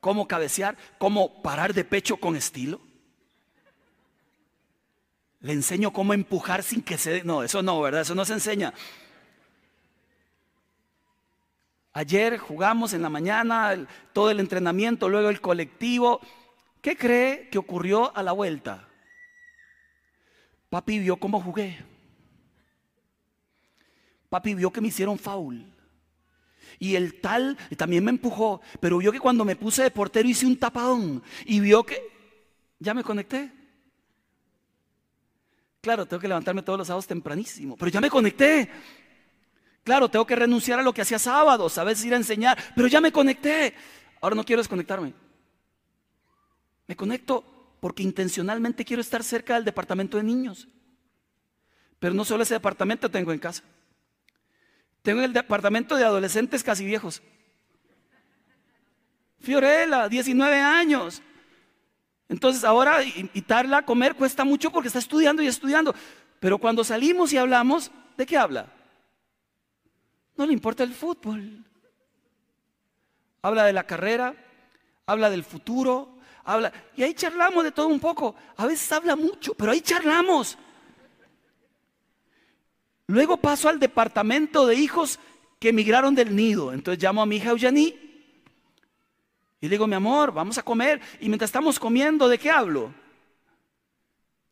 [0.00, 2.80] cómo cabecear, cómo parar de pecho con estilo.
[5.40, 7.22] Le enseño cómo empujar sin que se...
[7.22, 8.00] No, eso no, ¿verdad?
[8.00, 8.74] Eso no se enseña.
[11.98, 16.20] Ayer jugamos en la mañana, todo el entrenamiento, luego el colectivo.
[16.80, 18.86] ¿Qué cree que ocurrió a la vuelta?
[20.70, 21.76] Papi vio cómo jugué.
[24.28, 25.74] Papi vio que me hicieron foul.
[26.78, 30.46] Y el tal también me empujó, pero vio que cuando me puse de portero hice
[30.46, 32.00] un tapadón y vio que
[32.78, 33.50] ya me conecté.
[35.80, 38.70] Claro, tengo que levantarme todos los sábados tempranísimo, pero ya me conecté.
[39.88, 42.88] Claro, tengo que renunciar a lo que hacía sábados, a veces ir a enseñar, pero
[42.88, 43.74] ya me conecté.
[44.20, 45.14] Ahora no quiero desconectarme.
[46.86, 47.42] Me conecto
[47.80, 50.68] porque intencionalmente quiero estar cerca del departamento de niños.
[51.98, 53.62] Pero no solo ese departamento tengo en casa.
[55.00, 57.22] Tengo el departamento de adolescentes casi viejos.
[59.40, 61.22] Fiorella, 19 años.
[62.28, 65.94] Entonces ahora invitarla a comer cuesta mucho porque está estudiando y estudiando.
[66.40, 68.74] Pero cuando salimos y hablamos, ¿de qué habla?
[70.38, 71.64] No le importa el fútbol.
[73.42, 74.34] Habla de la carrera,
[75.04, 76.72] habla del futuro, habla...
[76.96, 78.34] Y ahí charlamos de todo un poco.
[78.56, 80.56] A veces habla mucho, pero ahí charlamos.
[83.08, 85.18] Luego paso al departamento de hijos
[85.58, 86.72] que emigraron del nido.
[86.72, 88.08] Entonces llamo a mi hija Eugenie
[89.60, 91.00] y le digo, mi amor, vamos a comer.
[91.20, 92.94] Y mientras estamos comiendo, ¿de qué hablo?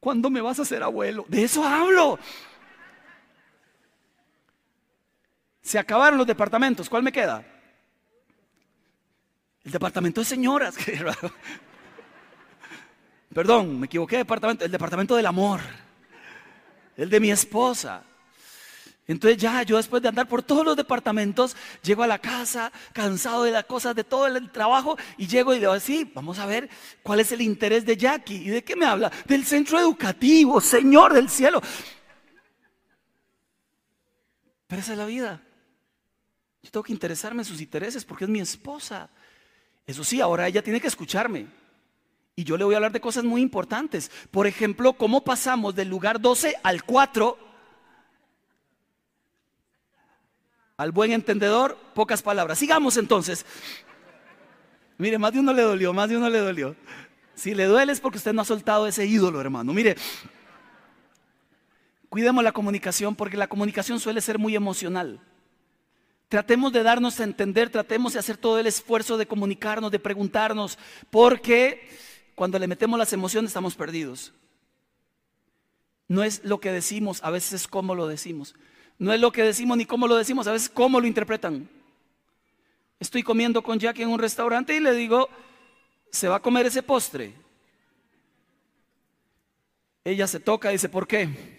[0.01, 1.25] ¿Cuándo me vas a ser abuelo?
[1.29, 2.18] De eso hablo.
[5.66, 6.88] Se acabaron los departamentos.
[6.88, 7.44] ¿Cuál me queda?
[9.64, 10.76] El departamento de señoras.
[13.35, 14.64] Perdón, me equivoqué de departamento.
[14.64, 15.61] El departamento del amor.
[16.96, 18.05] El de mi esposa.
[19.09, 23.42] Entonces ya yo después de andar por todos los departamentos, llego a la casa cansado
[23.42, 26.70] de las cosas, de todo el trabajo, y llego y digo, así, vamos a ver
[27.02, 28.37] cuál es el interés de Jackie.
[28.37, 29.11] ¿Y de qué me habla?
[29.24, 31.61] Del centro educativo, Señor del cielo.
[34.68, 35.42] Pero esa es la vida.
[36.66, 39.09] Yo tengo que interesarme en sus intereses porque es mi esposa.
[39.87, 41.46] Eso sí, ahora ella tiene que escucharme.
[42.35, 44.11] Y yo le voy a hablar de cosas muy importantes.
[44.33, 47.38] Por ejemplo, cómo pasamos del lugar 12 al 4.
[50.76, 52.59] Al buen entendedor, pocas palabras.
[52.59, 53.46] Sigamos entonces.
[54.98, 56.74] Mire, más de uno le dolió, más de uno le dolió.
[57.37, 59.72] Si le duele es porque usted no ha soltado ese ídolo, hermano.
[59.72, 59.94] Mire,
[62.09, 65.20] cuidemos la comunicación porque la comunicación suele ser muy emocional.
[66.29, 70.77] Tratemos de darnos a entender, tratemos de hacer todo el esfuerzo de comunicarnos, de preguntarnos,
[71.11, 71.89] porque
[72.35, 74.33] cuando le metemos las emociones estamos perdidos.
[76.09, 78.55] No es lo que decimos, a veces es cómo lo decimos.
[78.99, 81.69] No es lo que decimos ni cómo lo decimos, a veces cómo lo interpretan.
[82.99, 85.29] Estoy comiendo con Jackie en un restaurante y le digo,
[86.11, 87.35] ¿se va a comer ese postre?
[90.05, 91.56] Ella se toca y dice, ¿por qué?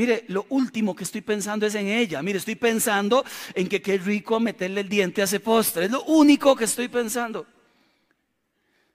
[0.00, 2.22] Mire, lo último que estoy pensando es en ella.
[2.22, 5.84] Mire, estoy pensando en que qué rico meterle el diente a ese postre.
[5.84, 7.46] Es lo único que estoy pensando.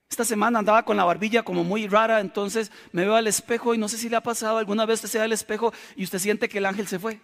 [0.09, 3.77] Esta semana andaba con la barbilla como muy rara, entonces me veo al espejo y
[3.77, 6.17] no sé si le ha pasado alguna vez usted se ve al espejo y usted
[6.17, 7.19] siente que el ángel se fue.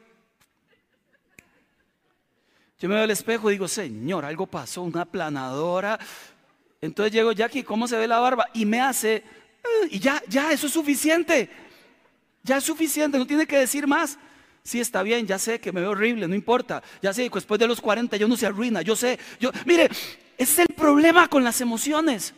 [2.78, 5.98] Yo me veo al espejo y digo, Señor, algo pasó, una planadora.
[6.82, 8.46] Entonces llego, Jackie, ¿cómo se ve la barba?
[8.54, 9.24] Y me hace,
[9.63, 11.70] ah", y ya, ya, eso es suficiente.
[12.43, 14.17] Ya es suficiente, no tiene que decir más.
[14.63, 16.84] Sí, está bien, ya sé que me veo horrible, no importa.
[17.01, 19.19] Ya sé, después de los 40 yo no se arruina, yo sé.
[19.39, 20.04] Yo, mire, ese
[20.38, 22.34] es el problema con las emociones.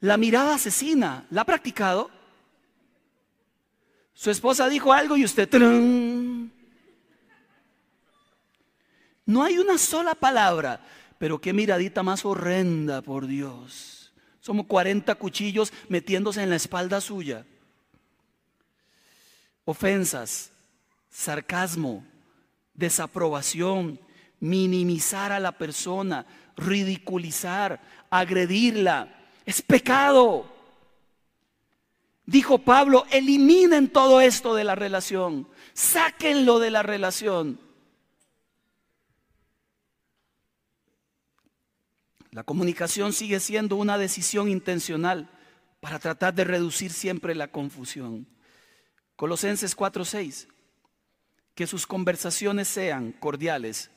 [0.00, 2.10] La mirada asesina, ¿la ha practicado?
[4.12, 5.48] Su esposa dijo algo y usted...
[9.28, 10.80] No hay una sola palabra,
[11.18, 14.12] pero qué miradita más horrenda, por Dios.
[14.40, 17.44] Somos 40 cuchillos metiéndose en la espalda suya
[19.66, 20.52] ofensas,
[21.10, 22.02] sarcasmo,
[22.72, 24.00] desaprobación,
[24.40, 26.24] minimizar a la persona,
[26.56, 29.14] ridiculizar, agredirla.
[29.44, 30.50] Es pecado.
[32.24, 37.60] Dijo Pablo, eliminen todo esto de la relación, sáquenlo de la relación.
[42.30, 45.30] La comunicación sigue siendo una decisión intencional
[45.80, 48.26] para tratar de reducir siempre la confusión.
[49.16, 50.46] Colosenses 4:6,
[51.54, 53.90] que sus conversaciones sean cordiales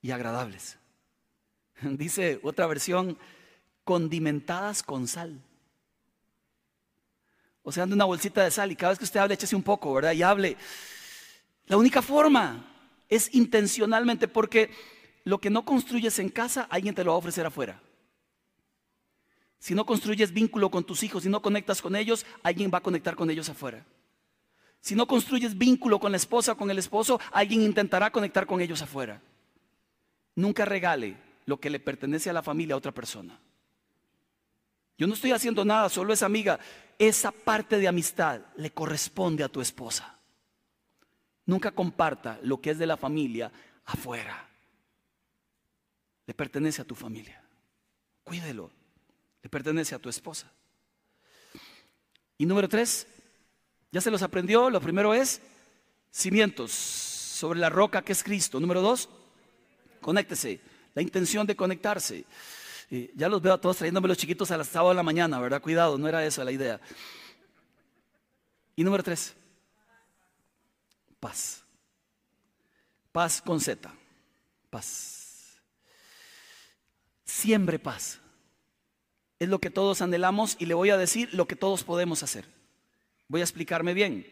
[0.00, 0.78] y agradables.
[1.82, 3.18] Dice otra versión,
[3.84, 5.40] condimentadas con sal.
[7.62, 9.62] O sea, anda una bolsita de sal y cada vez que usted hable, échese un
[9.62, 10.12] poco, ¿verdad?
[10.12, 10.56] Y hable.
[11.66, 12.66] La única forma
[13.08, 14.70] es intencionalmente porque
[15.24, 17.80] lo que no construyes en casa, alguien te lo va a ofrecer afuera.
[19.58, 22.82] Si no construyes vínculo con tus hijos, si no conectas con ellos, alguien va a
[22.82, 23.86] conectar con ellos afuera.
[24.84, 28.60] Si no construyes vínculo con la esposa o con el esposo, alguien intentará conectar con
[28.60, 29.18] ellos afuera.
[30.34, 31.16] Nunca regale
[31.46, 33.40] lo que le pertenece a la familia a otra persona.
[34.98, 36.60] Yo no estoy haciendo nada, solo es amiga.
[36.98, 40.18] Esa parte de amistad le corresponde a tu esposa.
[41.46, 43.50] Nunca comparta lo que es de la familia
[43.86, 44.50] afuera
[46.26, 47.42] le pertenece a tu familia.
[48.22, 48.70] Cuídelo,
[49.42, 50.50] le pertenece a tu esposa.
[52.38, 53.06] Y número tres,
[53.94, 55.40] ya se los aprendió, lo primero es
[56.10, 58.58] cimientos sobre la roca que es Cristo.
[58.58, 59.08] Número dos,
[60.00, 60.60] conéctese,
[60.94, 62.24] la intención de conectarse.
[63.14, 65.62] ya los veo a todos trayéndome los chiquitos a las sábado de la mañana, ¿verdad?
[65.62, 66.80] Cuidado, no era esa la idea.
[68.76, 69.34] Y número tres,
[71.20, 71.62] paz.
[73.12, 73.88] Paz con Z.
[74.70, 75.24] Paz
[77.34, 78.20] siembre paz.
[79.38, 82.46] Es lo que todos anhelamos y le voy a decir lo que todos podemos hacer.
[83.28, 84.26] Voy a explicarme bien.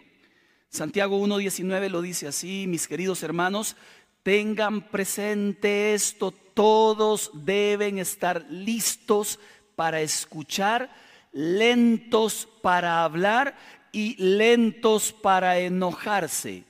[0.68, 3.76] Santiago 1.19 lo dice así, mis queridos hermanos,
[4.22, 9.38] tengan presente esto, todos deben estar listos
[9.76, 10.90] para escuchar,
[11.32, 13.56] lentos para hablar
[13.92, 16.64] y lentos para enojarse.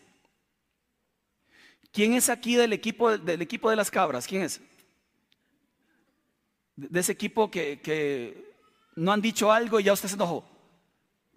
[1.93, 4.27] ¿Quién es aquí del equipo, del equipo de las cabras?
[4.27, 4.61] ¿Quién es?
[6.77, 8.53] de ese equipo que,
[8.95, 10.45] no han dicho algo y ya usted se enojó?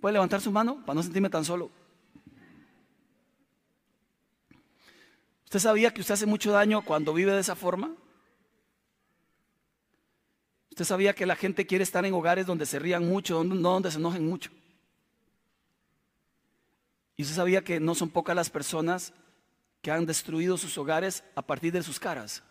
[0.06, 1.72] ¿Puede levantar su mano para no sentirme tan solo?
[5.46, 7.92] ¿Usted sabía que usted hace mucho daño cuando vive de esa forma?
[10.70, 13.90] ¿Usted sabía que la gente quiere estar en hogares donde se rían mucho, no donde
[13.90, 14.52] se enojen mucho?
[17.18, 19.12] ¿Y usted sabía que no son pocas las personas
[19.82, 22.44] que han destruido sus hogares a partir de sus caras,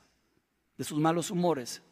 [0.77, 1.83] de sus malos humores?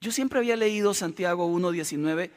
[0.00, 2.32] Yo siempre había leído Santiago 1.19,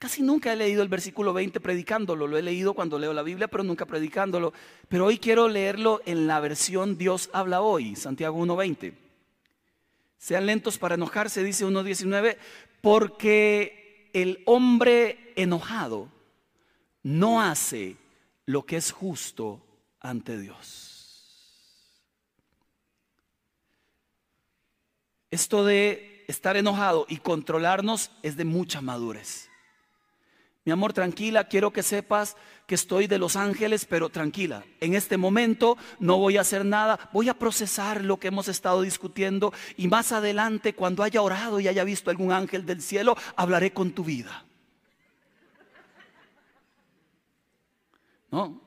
[0.00, 3.48] casi nunca he leído el versículo 20 predicándolo, lo he leído cuando leo la Biblia,
[3.48, 4.54] pero nunca predicándolo.
[4.88, 8.94] Pero hoy quiero leerlo en la versión Dios habla hoy, Santiago 1.20.
[10.16, 12.38] Sean lentos para enojarse, dice 1.19,
[12.80, 16.08] porque el hombre enojado
[17.02, 17.96] no hace
[18.46, 19.60] lo que es justo
[20.00, 20.96] ante Dios.
[25.30, 29.49] Esto de estar enojado y controlarnos es de mucha madurez.
[30.64, 35.16] Mi amor, tranquila, quiero que sepas que estoy de los ángeles, pero tranquila, en este
[35.16, 39.88] momento no voy a hacer nada, voy a procesar lo que hemos estado discutiendo y
[39.88, 44.04] más adelante, cuando haya orado y haya visto algún ángel del cielo, hablaré con tu
[44.04, 44.44] vida.
[48.30, 48.60] No,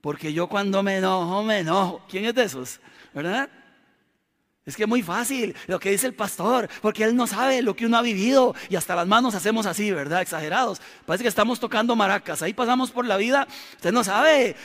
[0.00, 2.02] porque yo cuando me enojo, me enojo.
[2.08, 2.80] ¿Quién es de esos?
[3.12, 3.50] ¿Verdad?
[4.66, 7.76] Es que es muy fácil lo que dice el pastor, porque él no sabe lo
[7.76, 10.22] que uno ha vivido y hasta las manos hacemos así, ¿verdad?
[10.22, 10.80] Exagerados.
[11.06, 14.56] Parece que estamos tocando maracas, ahí pasamos por la vida, usted no sabe.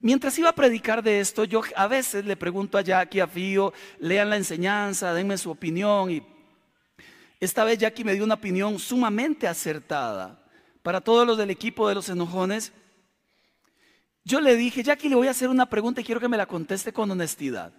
[0.00, 3.74] Mientras iba a predicar de esto, yo a veces le pregunto a Jackie, a Fío,
[4.00, 6.22] lean la enseñanza, denme su opinión y
[7.38, 10.42] esta vez Jackie me dio una opinión sumamente acertada.
[10.82, 12.72] Para todos los del equipo de los enojones,
[14.24, 16.46] yo le dije, Jackie, le voy a hacer una pregunta y quiero que me la
[16.46, 17.72] conteste con honestidad.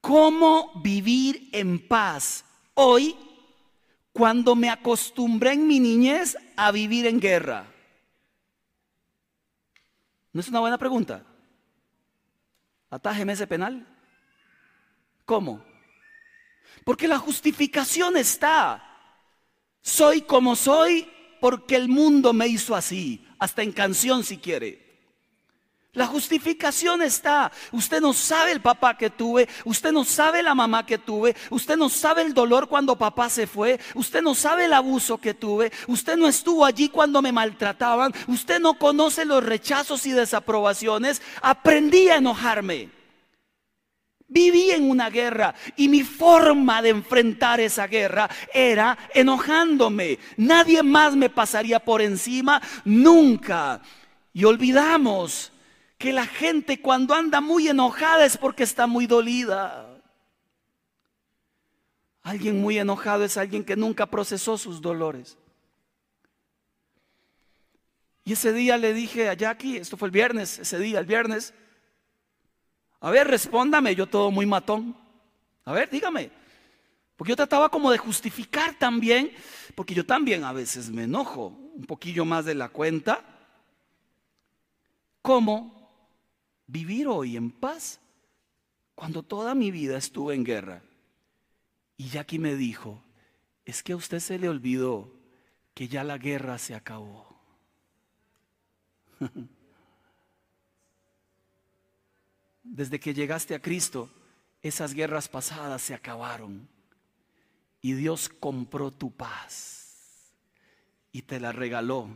[0.00, 2.44] ¿Cómo vivir en paz
[2.74, 3.16] hoy
[4.12, 7.66] cuando me acostumbré en mi niñez a vivir en guerra?
[10.32, 11.24] ¿No es una buena pregunta?
[12.90, 13.86] Atájeme ese penal.
[15.24, 15.64] ¿Cómo?
[16.84, 18.84] Porque la justificación está.
[19.80, 21.10] Soy como soy
[21.40, 24.84] porque el mundo me hizo así hasta en canción si quiere.
[25.94, 27.52] La justificación está.
[27.70, 31.76] Usted no sabe el papá que tuve, usted no sabe la mamá que tuve, usted
[31.76, 35.70] no sabe el dolor cuando papá se fue, usted no sabe el abuso que tuve,
[35.86, 41.22] usted no estuvo allí cuando me maltrataban, usted no conoce los rechazos y desaprobaciones.
[41.40, 42.90] Aprendí a enojarme.
[44.26, 50.18] Viví en una guerra y mi forma de enfrentar esa guerra era enojándome.
[50.36, 53.82] Nadie más me pasaría por encima, nunca.
[54.32, 55.52] Y olvidamos
[55.98, 59.90] que la gente cuando anda muy enojada es porque está muy dolida.
[62.22, 65.36] Alguien muy enojado es alguien que nunca procesó sus dolores.
[68.24, 71.52] Y ese día le dije a Jackie, esto fue el viernes, ese día, el viernes,
[73.04, 74.96] a ver, respóndame, yo todo muy matón.
[75.64, 76.30] A ver, dígame.
[77.16, 79.30] Porque yo trataba como de justificar también,
[79.74, 83.22] porque yo también a veces me enojo un poquillo más de la cuenta.
[85.22, 85.84] ¿Cómo
[86.66, 88.00] vivir hoy en paz
[88.94, 90.82] cuando toda mi vida estuve en guerra.
[91.96, 93.02] Y Jackie me dijo,
[93.64, 95.12] es que a usted se le olvidó
[95.74, 97.36] que ya la guerra se acabó.
[102.64, 104.10] Desde que llegaste a Cristo,
[104.62, 106.66] esas guerras pasadas se acabaron.
[107.82, 110.32] Y Dios compró tu paz
[111.12, 112.08] y te la regaló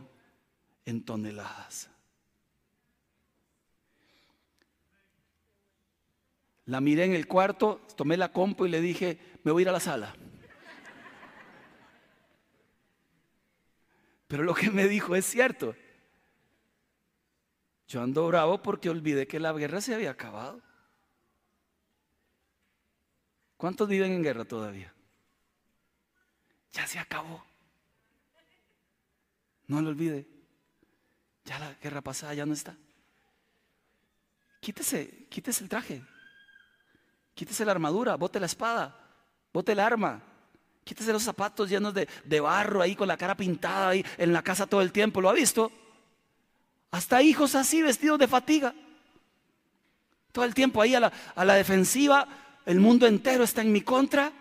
[0.85, 1.89] en toneladas.
[6.65, 9.69] La miré en el cuarto, tomé la compu y le dije, me voy a ir
[9.69, 10.15] a la sala.
[14.27, 15.75] Pero lo que me dijo es cierto.
[17.89, 20.61] Yo ando bravo porque olvidé que la guerra se había acabado.
[23.57, 24.93] ¿Cuántos viven en guerra todavía?
[26.71, 27.43] Ya se acabó.
[29.65, 30.27] No lo olvide.
[31.45, 32.77] Ya la guerra pasada ya no está.
[34.59, 36.03] Quítese, quítese el traje.
[37.33, 38.99] Quítese la armadura, bote la espada,
[39.51, 40.21] bote el arma.
[40.83, 44.67] Quítese los zapatos llenos de, barro ahí con la cara pintada ahí en la casa
[44.67, 45.21] todo el tiempo.
[45.21, 45.71] ¿Lo ha visto?
[46.91, 48.73] Hasta hijos así vestidos de fatiga.
[50.31, 52.27] Todo el tiempo ahí a la, defensiva.
[52.65, 54.31] El mundo entero está en mi contra.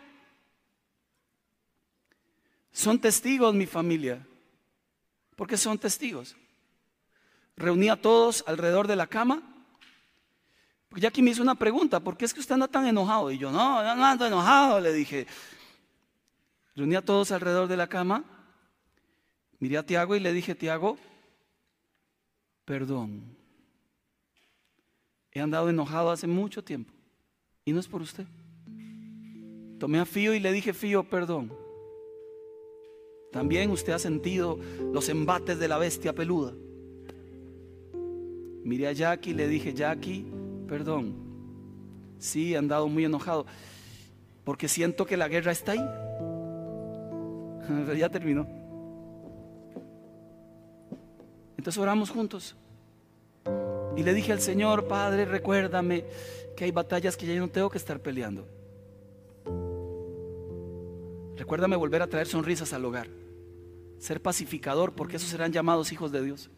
[2.73, 4.27] Son testigos mi familia.
[5.37, 6.37] Porque son testigos.
[7.57, 9.43] Reuní a todos alrededor de la cama
[10.89, 13.31] porque Jackie me hizo una pregunta, ¿por qué es que usted anda tan enojado?
[13.31, 15.27] Y yo, no, no ando enojado, le dije.
[16.75, 18.25] Reuní a todos alrededor de la cama,
[19.59, 20.97] miré a Tiago y le dije, Tiago,
[22.69, 23.23] perdón.
[25.33, 26.93] He andado enojado hace mucho tiempo
[27.65, 28.27] y no es por usted.
[29.79, 31.51] Tomé a Fío y le dije, Fío, perdón.
[33.33, 34.59] También usted ha sentido
[34.93, 36.53] los embates de la bestia peluda.
[38.65, 40.27] Miré a Jackie y le dije, Jackie,
[40.69, 41.15] perdón.
[42.19, 43.47] Sí, he andado muy enojado.
[44.45, 45.81] Porque siento que la guerra está ahí.
[47.99, 48.58] ya terminó.
[51.59, 52.57] Entonces oramos juntos.
[53.97, 56.05] Y le dije al Señor, Padre, recuérdame
[56.57, 58.47] que hay batallas que ya no tengo que estar peleando.
[61.37, 63.09] Recuérdame volver a traer sonrisas al hogar.
[63.99, 66.49] Ser pacificador, porque esos serán llamados hijos de Dios.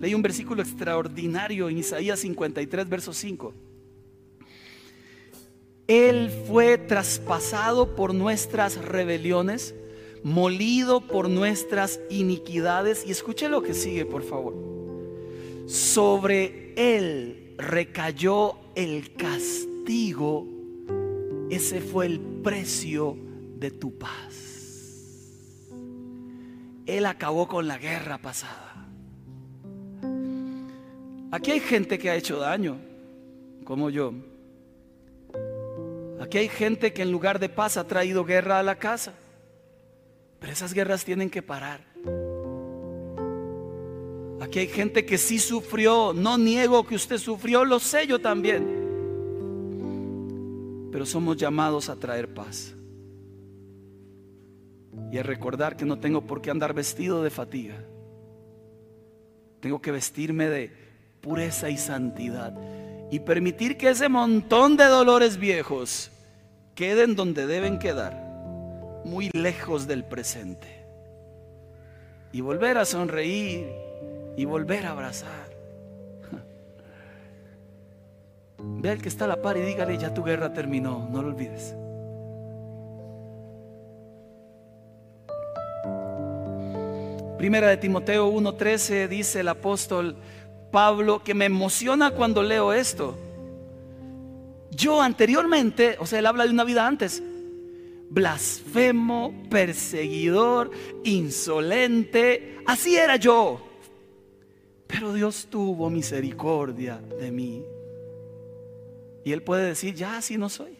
[0.00, 3.54] Leí un versículo extraordinario en Isaías 53, verso 5.
[5.86, 9.74] Él fue traspasado por nuestras rebeliones,
[10.24, 13.06] molido por nuestras iniquidades.
[13.06, 14.54] Y escuche lo que sigue, por favor.
[15.66, 20.48] Sobre Él recayó el castigo.
[21.50, 23.16] Ese fue el precio
[23.58, 25.70] de tu paz.
[26.86, 28.88] Él acabó con la guerra pasada.
[31.30, 32.76] Aquí hay gente que ha hecho daño,
[33.64, 34.12] como yo.
[36.20, 39.14] Aquí hay gente que en lugar de paz ha traído guerra a la casa.
[40.44, 41.80] Pero esas guerras tienen que parar.
[44.42, 46.12] Aquí hay gente que sí sufrió.
[46.12, 48.68] No niego que usted sufrió, lo sé yo también.
[50.92, 52.74] Pero somos llamados a traer paz.
[55.10, 57.82] Y a recordar que no tengo por qué andar vestido de fatiga.
[59.60, 60.70] Tengo que vestirme de,
[61.22, 62.54] pureza y santidad.
[63.10, 66.10] Y permitir que ese montón de dolores viejos
[66.74, 68.23] queden donde deben quedar,
[69.04, 70.68] muy lejos del presente.
[72.32, 73.70] Y volver a sonreír
[74.36, 75.54] y volver a abrazar.
[78.58, 81.28] Ve al que está a la par y dígale, ya tu guerra terminó, no lo
[81.28, 81.76] olvides.
[87.38, 90.16] Primera de Timoteo 1:13 dice el apóstol,
[90.70, 93.16] Pablo que me emociona cuando leo esto.
[94.70, 97.22] Yo anteriormente, o sea, él habla de una vida antes,
[98.14, 100.70] blasfemo, perseguidor,
[101.02, 103.60] insolente, así era yo.
[104.86, 107.64] Pero Dios tuvo misericordia de mí.
[109.24, 110.78] Y él puede decir, ya así no soy.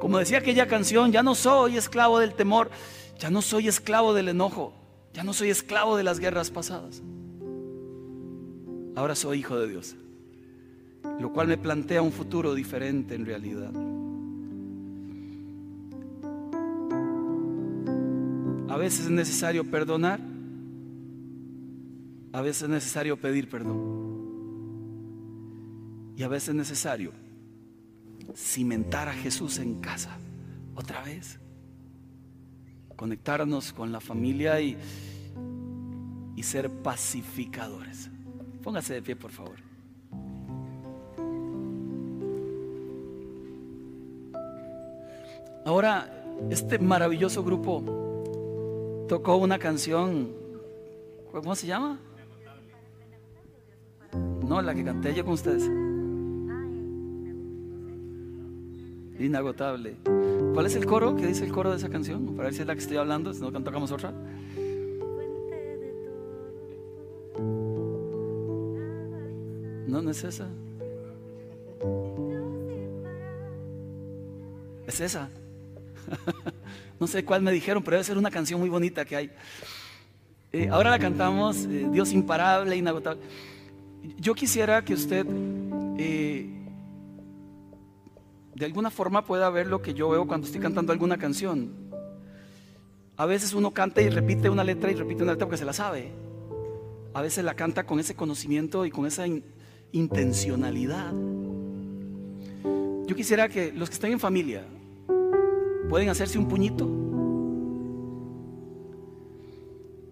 [0.00, 2.70] Como decía aquella canción, ya no soy esclavo del temor,
[3.18, 4.72] ya no soy esclavo del enojo,
[5.12, 7.02] ya no soy esclavo de las guerras pasadas.
[8.96, 9.94] Ahora soy hijo de Dios,
[11.20, 13.72] lo cual me plantea un futuro diferente en realidad.
[18.72, 20.18] A veces es necesario perdonar,
[22.32, 23.76] a veces es necesario pedir perdón.
[26.16, 27.12] Y a veces es necesario
[28.34, 30.16] cimentar a Jesús en casa
[30.74, 31.38] otra vez.
[32.96, 34.78] Conectarnos con la familia y,
[36.34, 38.08] y ser pacificadores.
[38.62, 39.56] Póngase de pie, por favor.
[45.66, 46.10] Ahora,
[46.48, 48.02] este maravilloso grupo
[49.12, 50.30] tocó una canción,
[51.30, 51.98] ¿cómo se llama?
[54.42, 55.64] No, la que canté yo con ustedes.
[59.18, 59.96] Inagotable.
[60.54, 61.14] ¿Cuál es el coro?
[61.14, 62.34] ¿Qué dice el coro de esa canción?
[62.34, 64.14] Para ver si es la que estoy hablando, si no tocamos otra.
[69.88, 70.48] No, no es esa.
[74.86, 75.28] Es esa.
[77.02, 79.30] no sé cuál me dijeron, pero debe ser una canción muy bonita que hay.
[80.52, 83.20] Eh, ahora la cantamos, eh, Dios imparable, inagotable.
[84.18, 85.26] Yo quisiera que usted
[85.98, 86.48] eh,
[88.54, 91.72] de alguna forma pueda ver lo que yo veo cuando estoy cantando alguna canción.
[93.16, 95.72] A veces uno canta y repite una letra y repite una letra porque se la
[95.72, 96.12] sabe.
[97.14, 99.24] A veces la canta con ese conocimiento y con esa
[99.90, 101.12] intencionalidad.
[103.08, 104.64] Yo quisiera que los que están en familia
[105.88, 106.88] pueden hacerse un puñito.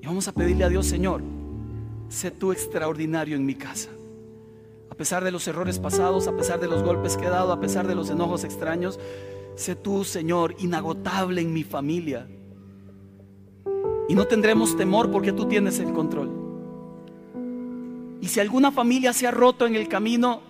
[0.01, 1.23] Y vamos a pedirle a Dios, Señor,
[2.09, 3.91] sé tú extraordinario en mi casa.
[4.91, 7.61] A pesar de los errores pasados, a pesar de los golpes que he dado, a
[7.61, 8.99] pesar de los enojos extraños,
[9.55, 12.29] sé tú, Señor, inagotable en mi familia.
[14.09, 16.31] Y no tendremos temor porque tú tienes el control.
[18.21, 20.41] Y si alguna familia se ha roto en el camino,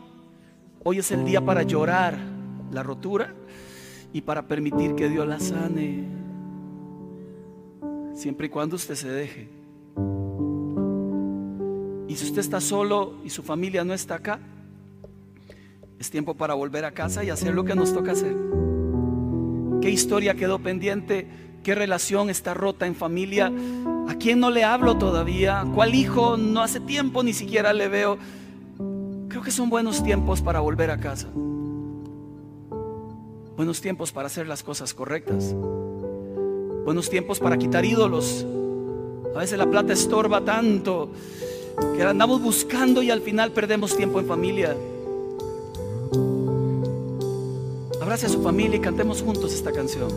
[0.83, 2.19] hoy es el día para llorar
[2.73, 3.35] la rotura
[4.13, 6.05] y para permitir que Dios la sane.
[8.15, 9.49] Siempre y cuando usted se deje.
[12.09, 14.41] Y si usted está solo y su familia no está acá,
[15.99, 18.35] es tiempo para volver a casa y hacer lo que nos toca hacer.
[19.81, 21.29] ¿Qué historia quedó pendiente?
[21.63, 23.53] ¿Qué relación está rota en familia?
[24.09, 25.65] ¿A quién no le hablo todavía?
[25.75, 28.19] ¿Cuál hijo no hace tiempo ni siquiera le veo?
[29.29, 31.29] Creo que son buenos tiempos para volver a casa.
[33.61, 35.55] Buenos tiempos para hacer las cosas correctas.
[36.87, 38.47] Buenos tiempos para quitar ídolos.
[39.35, 41.11] A veces la plata estorba tanto
[41.95, 44.75] que andamos buscando y al final perdemos tiempo en familia.
[48.01, 50.09] Abrace a su familia y cantemos juntos esta canción.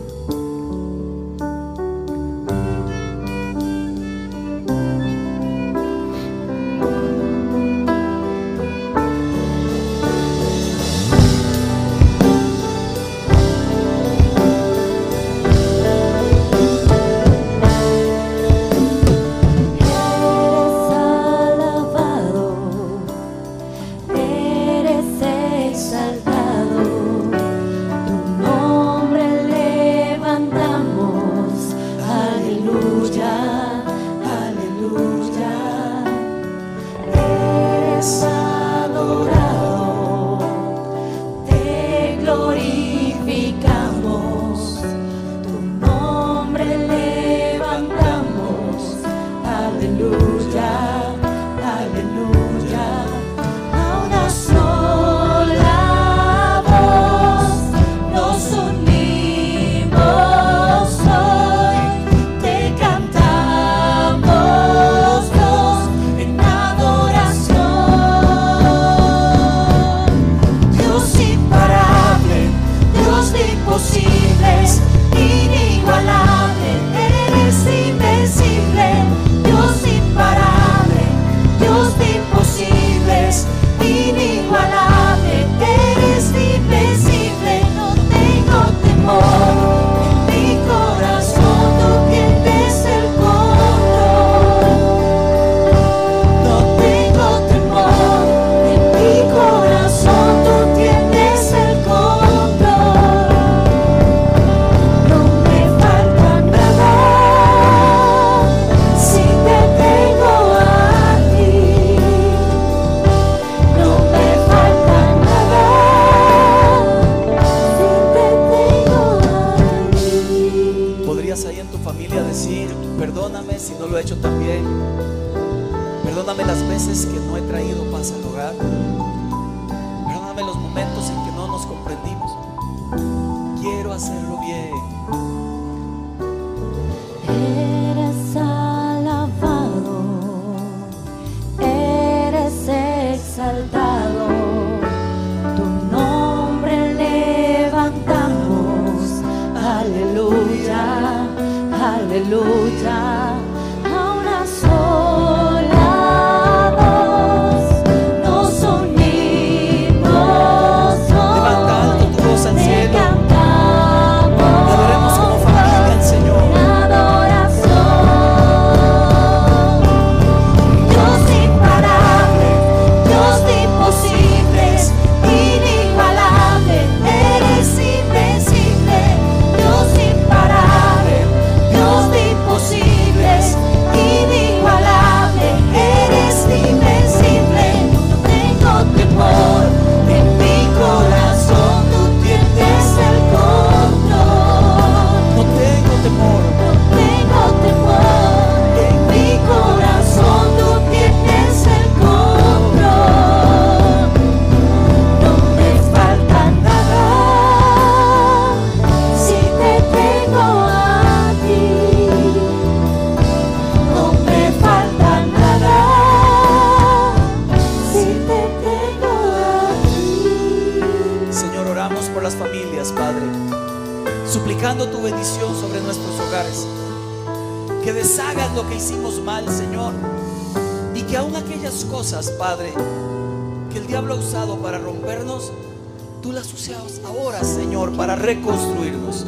[238.34, 239.26] reconstruirnos.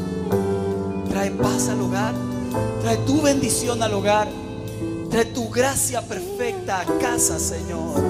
[1.08, 2.14] Trae paz al hogar,
[2.82, 4.28] trae tu bendición al hogar,
[5.10, 8.02] trae tu gracia perfecta a casa, Señor.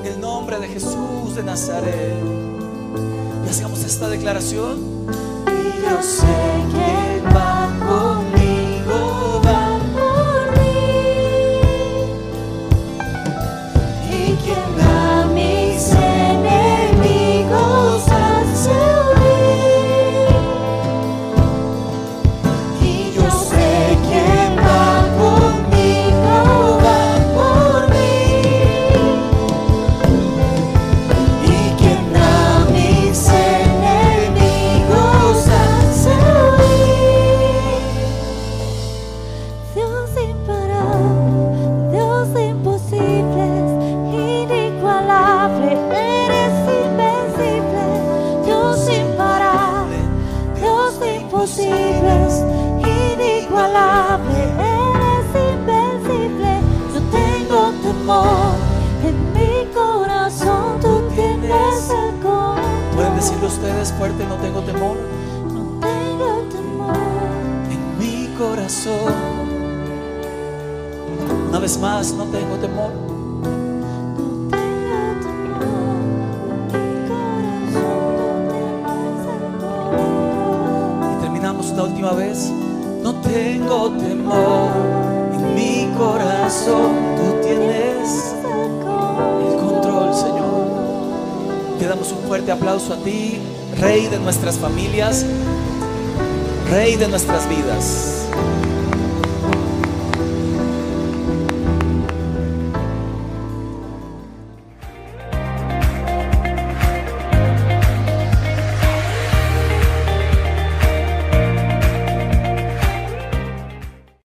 [0.00, 2.14] En el nombre de Jesús de Nazaret.
[3.44, 5.06] Y hacemos esta declaración.
[5.46, 6.26] Y yo sé
[6.72, 6.95] que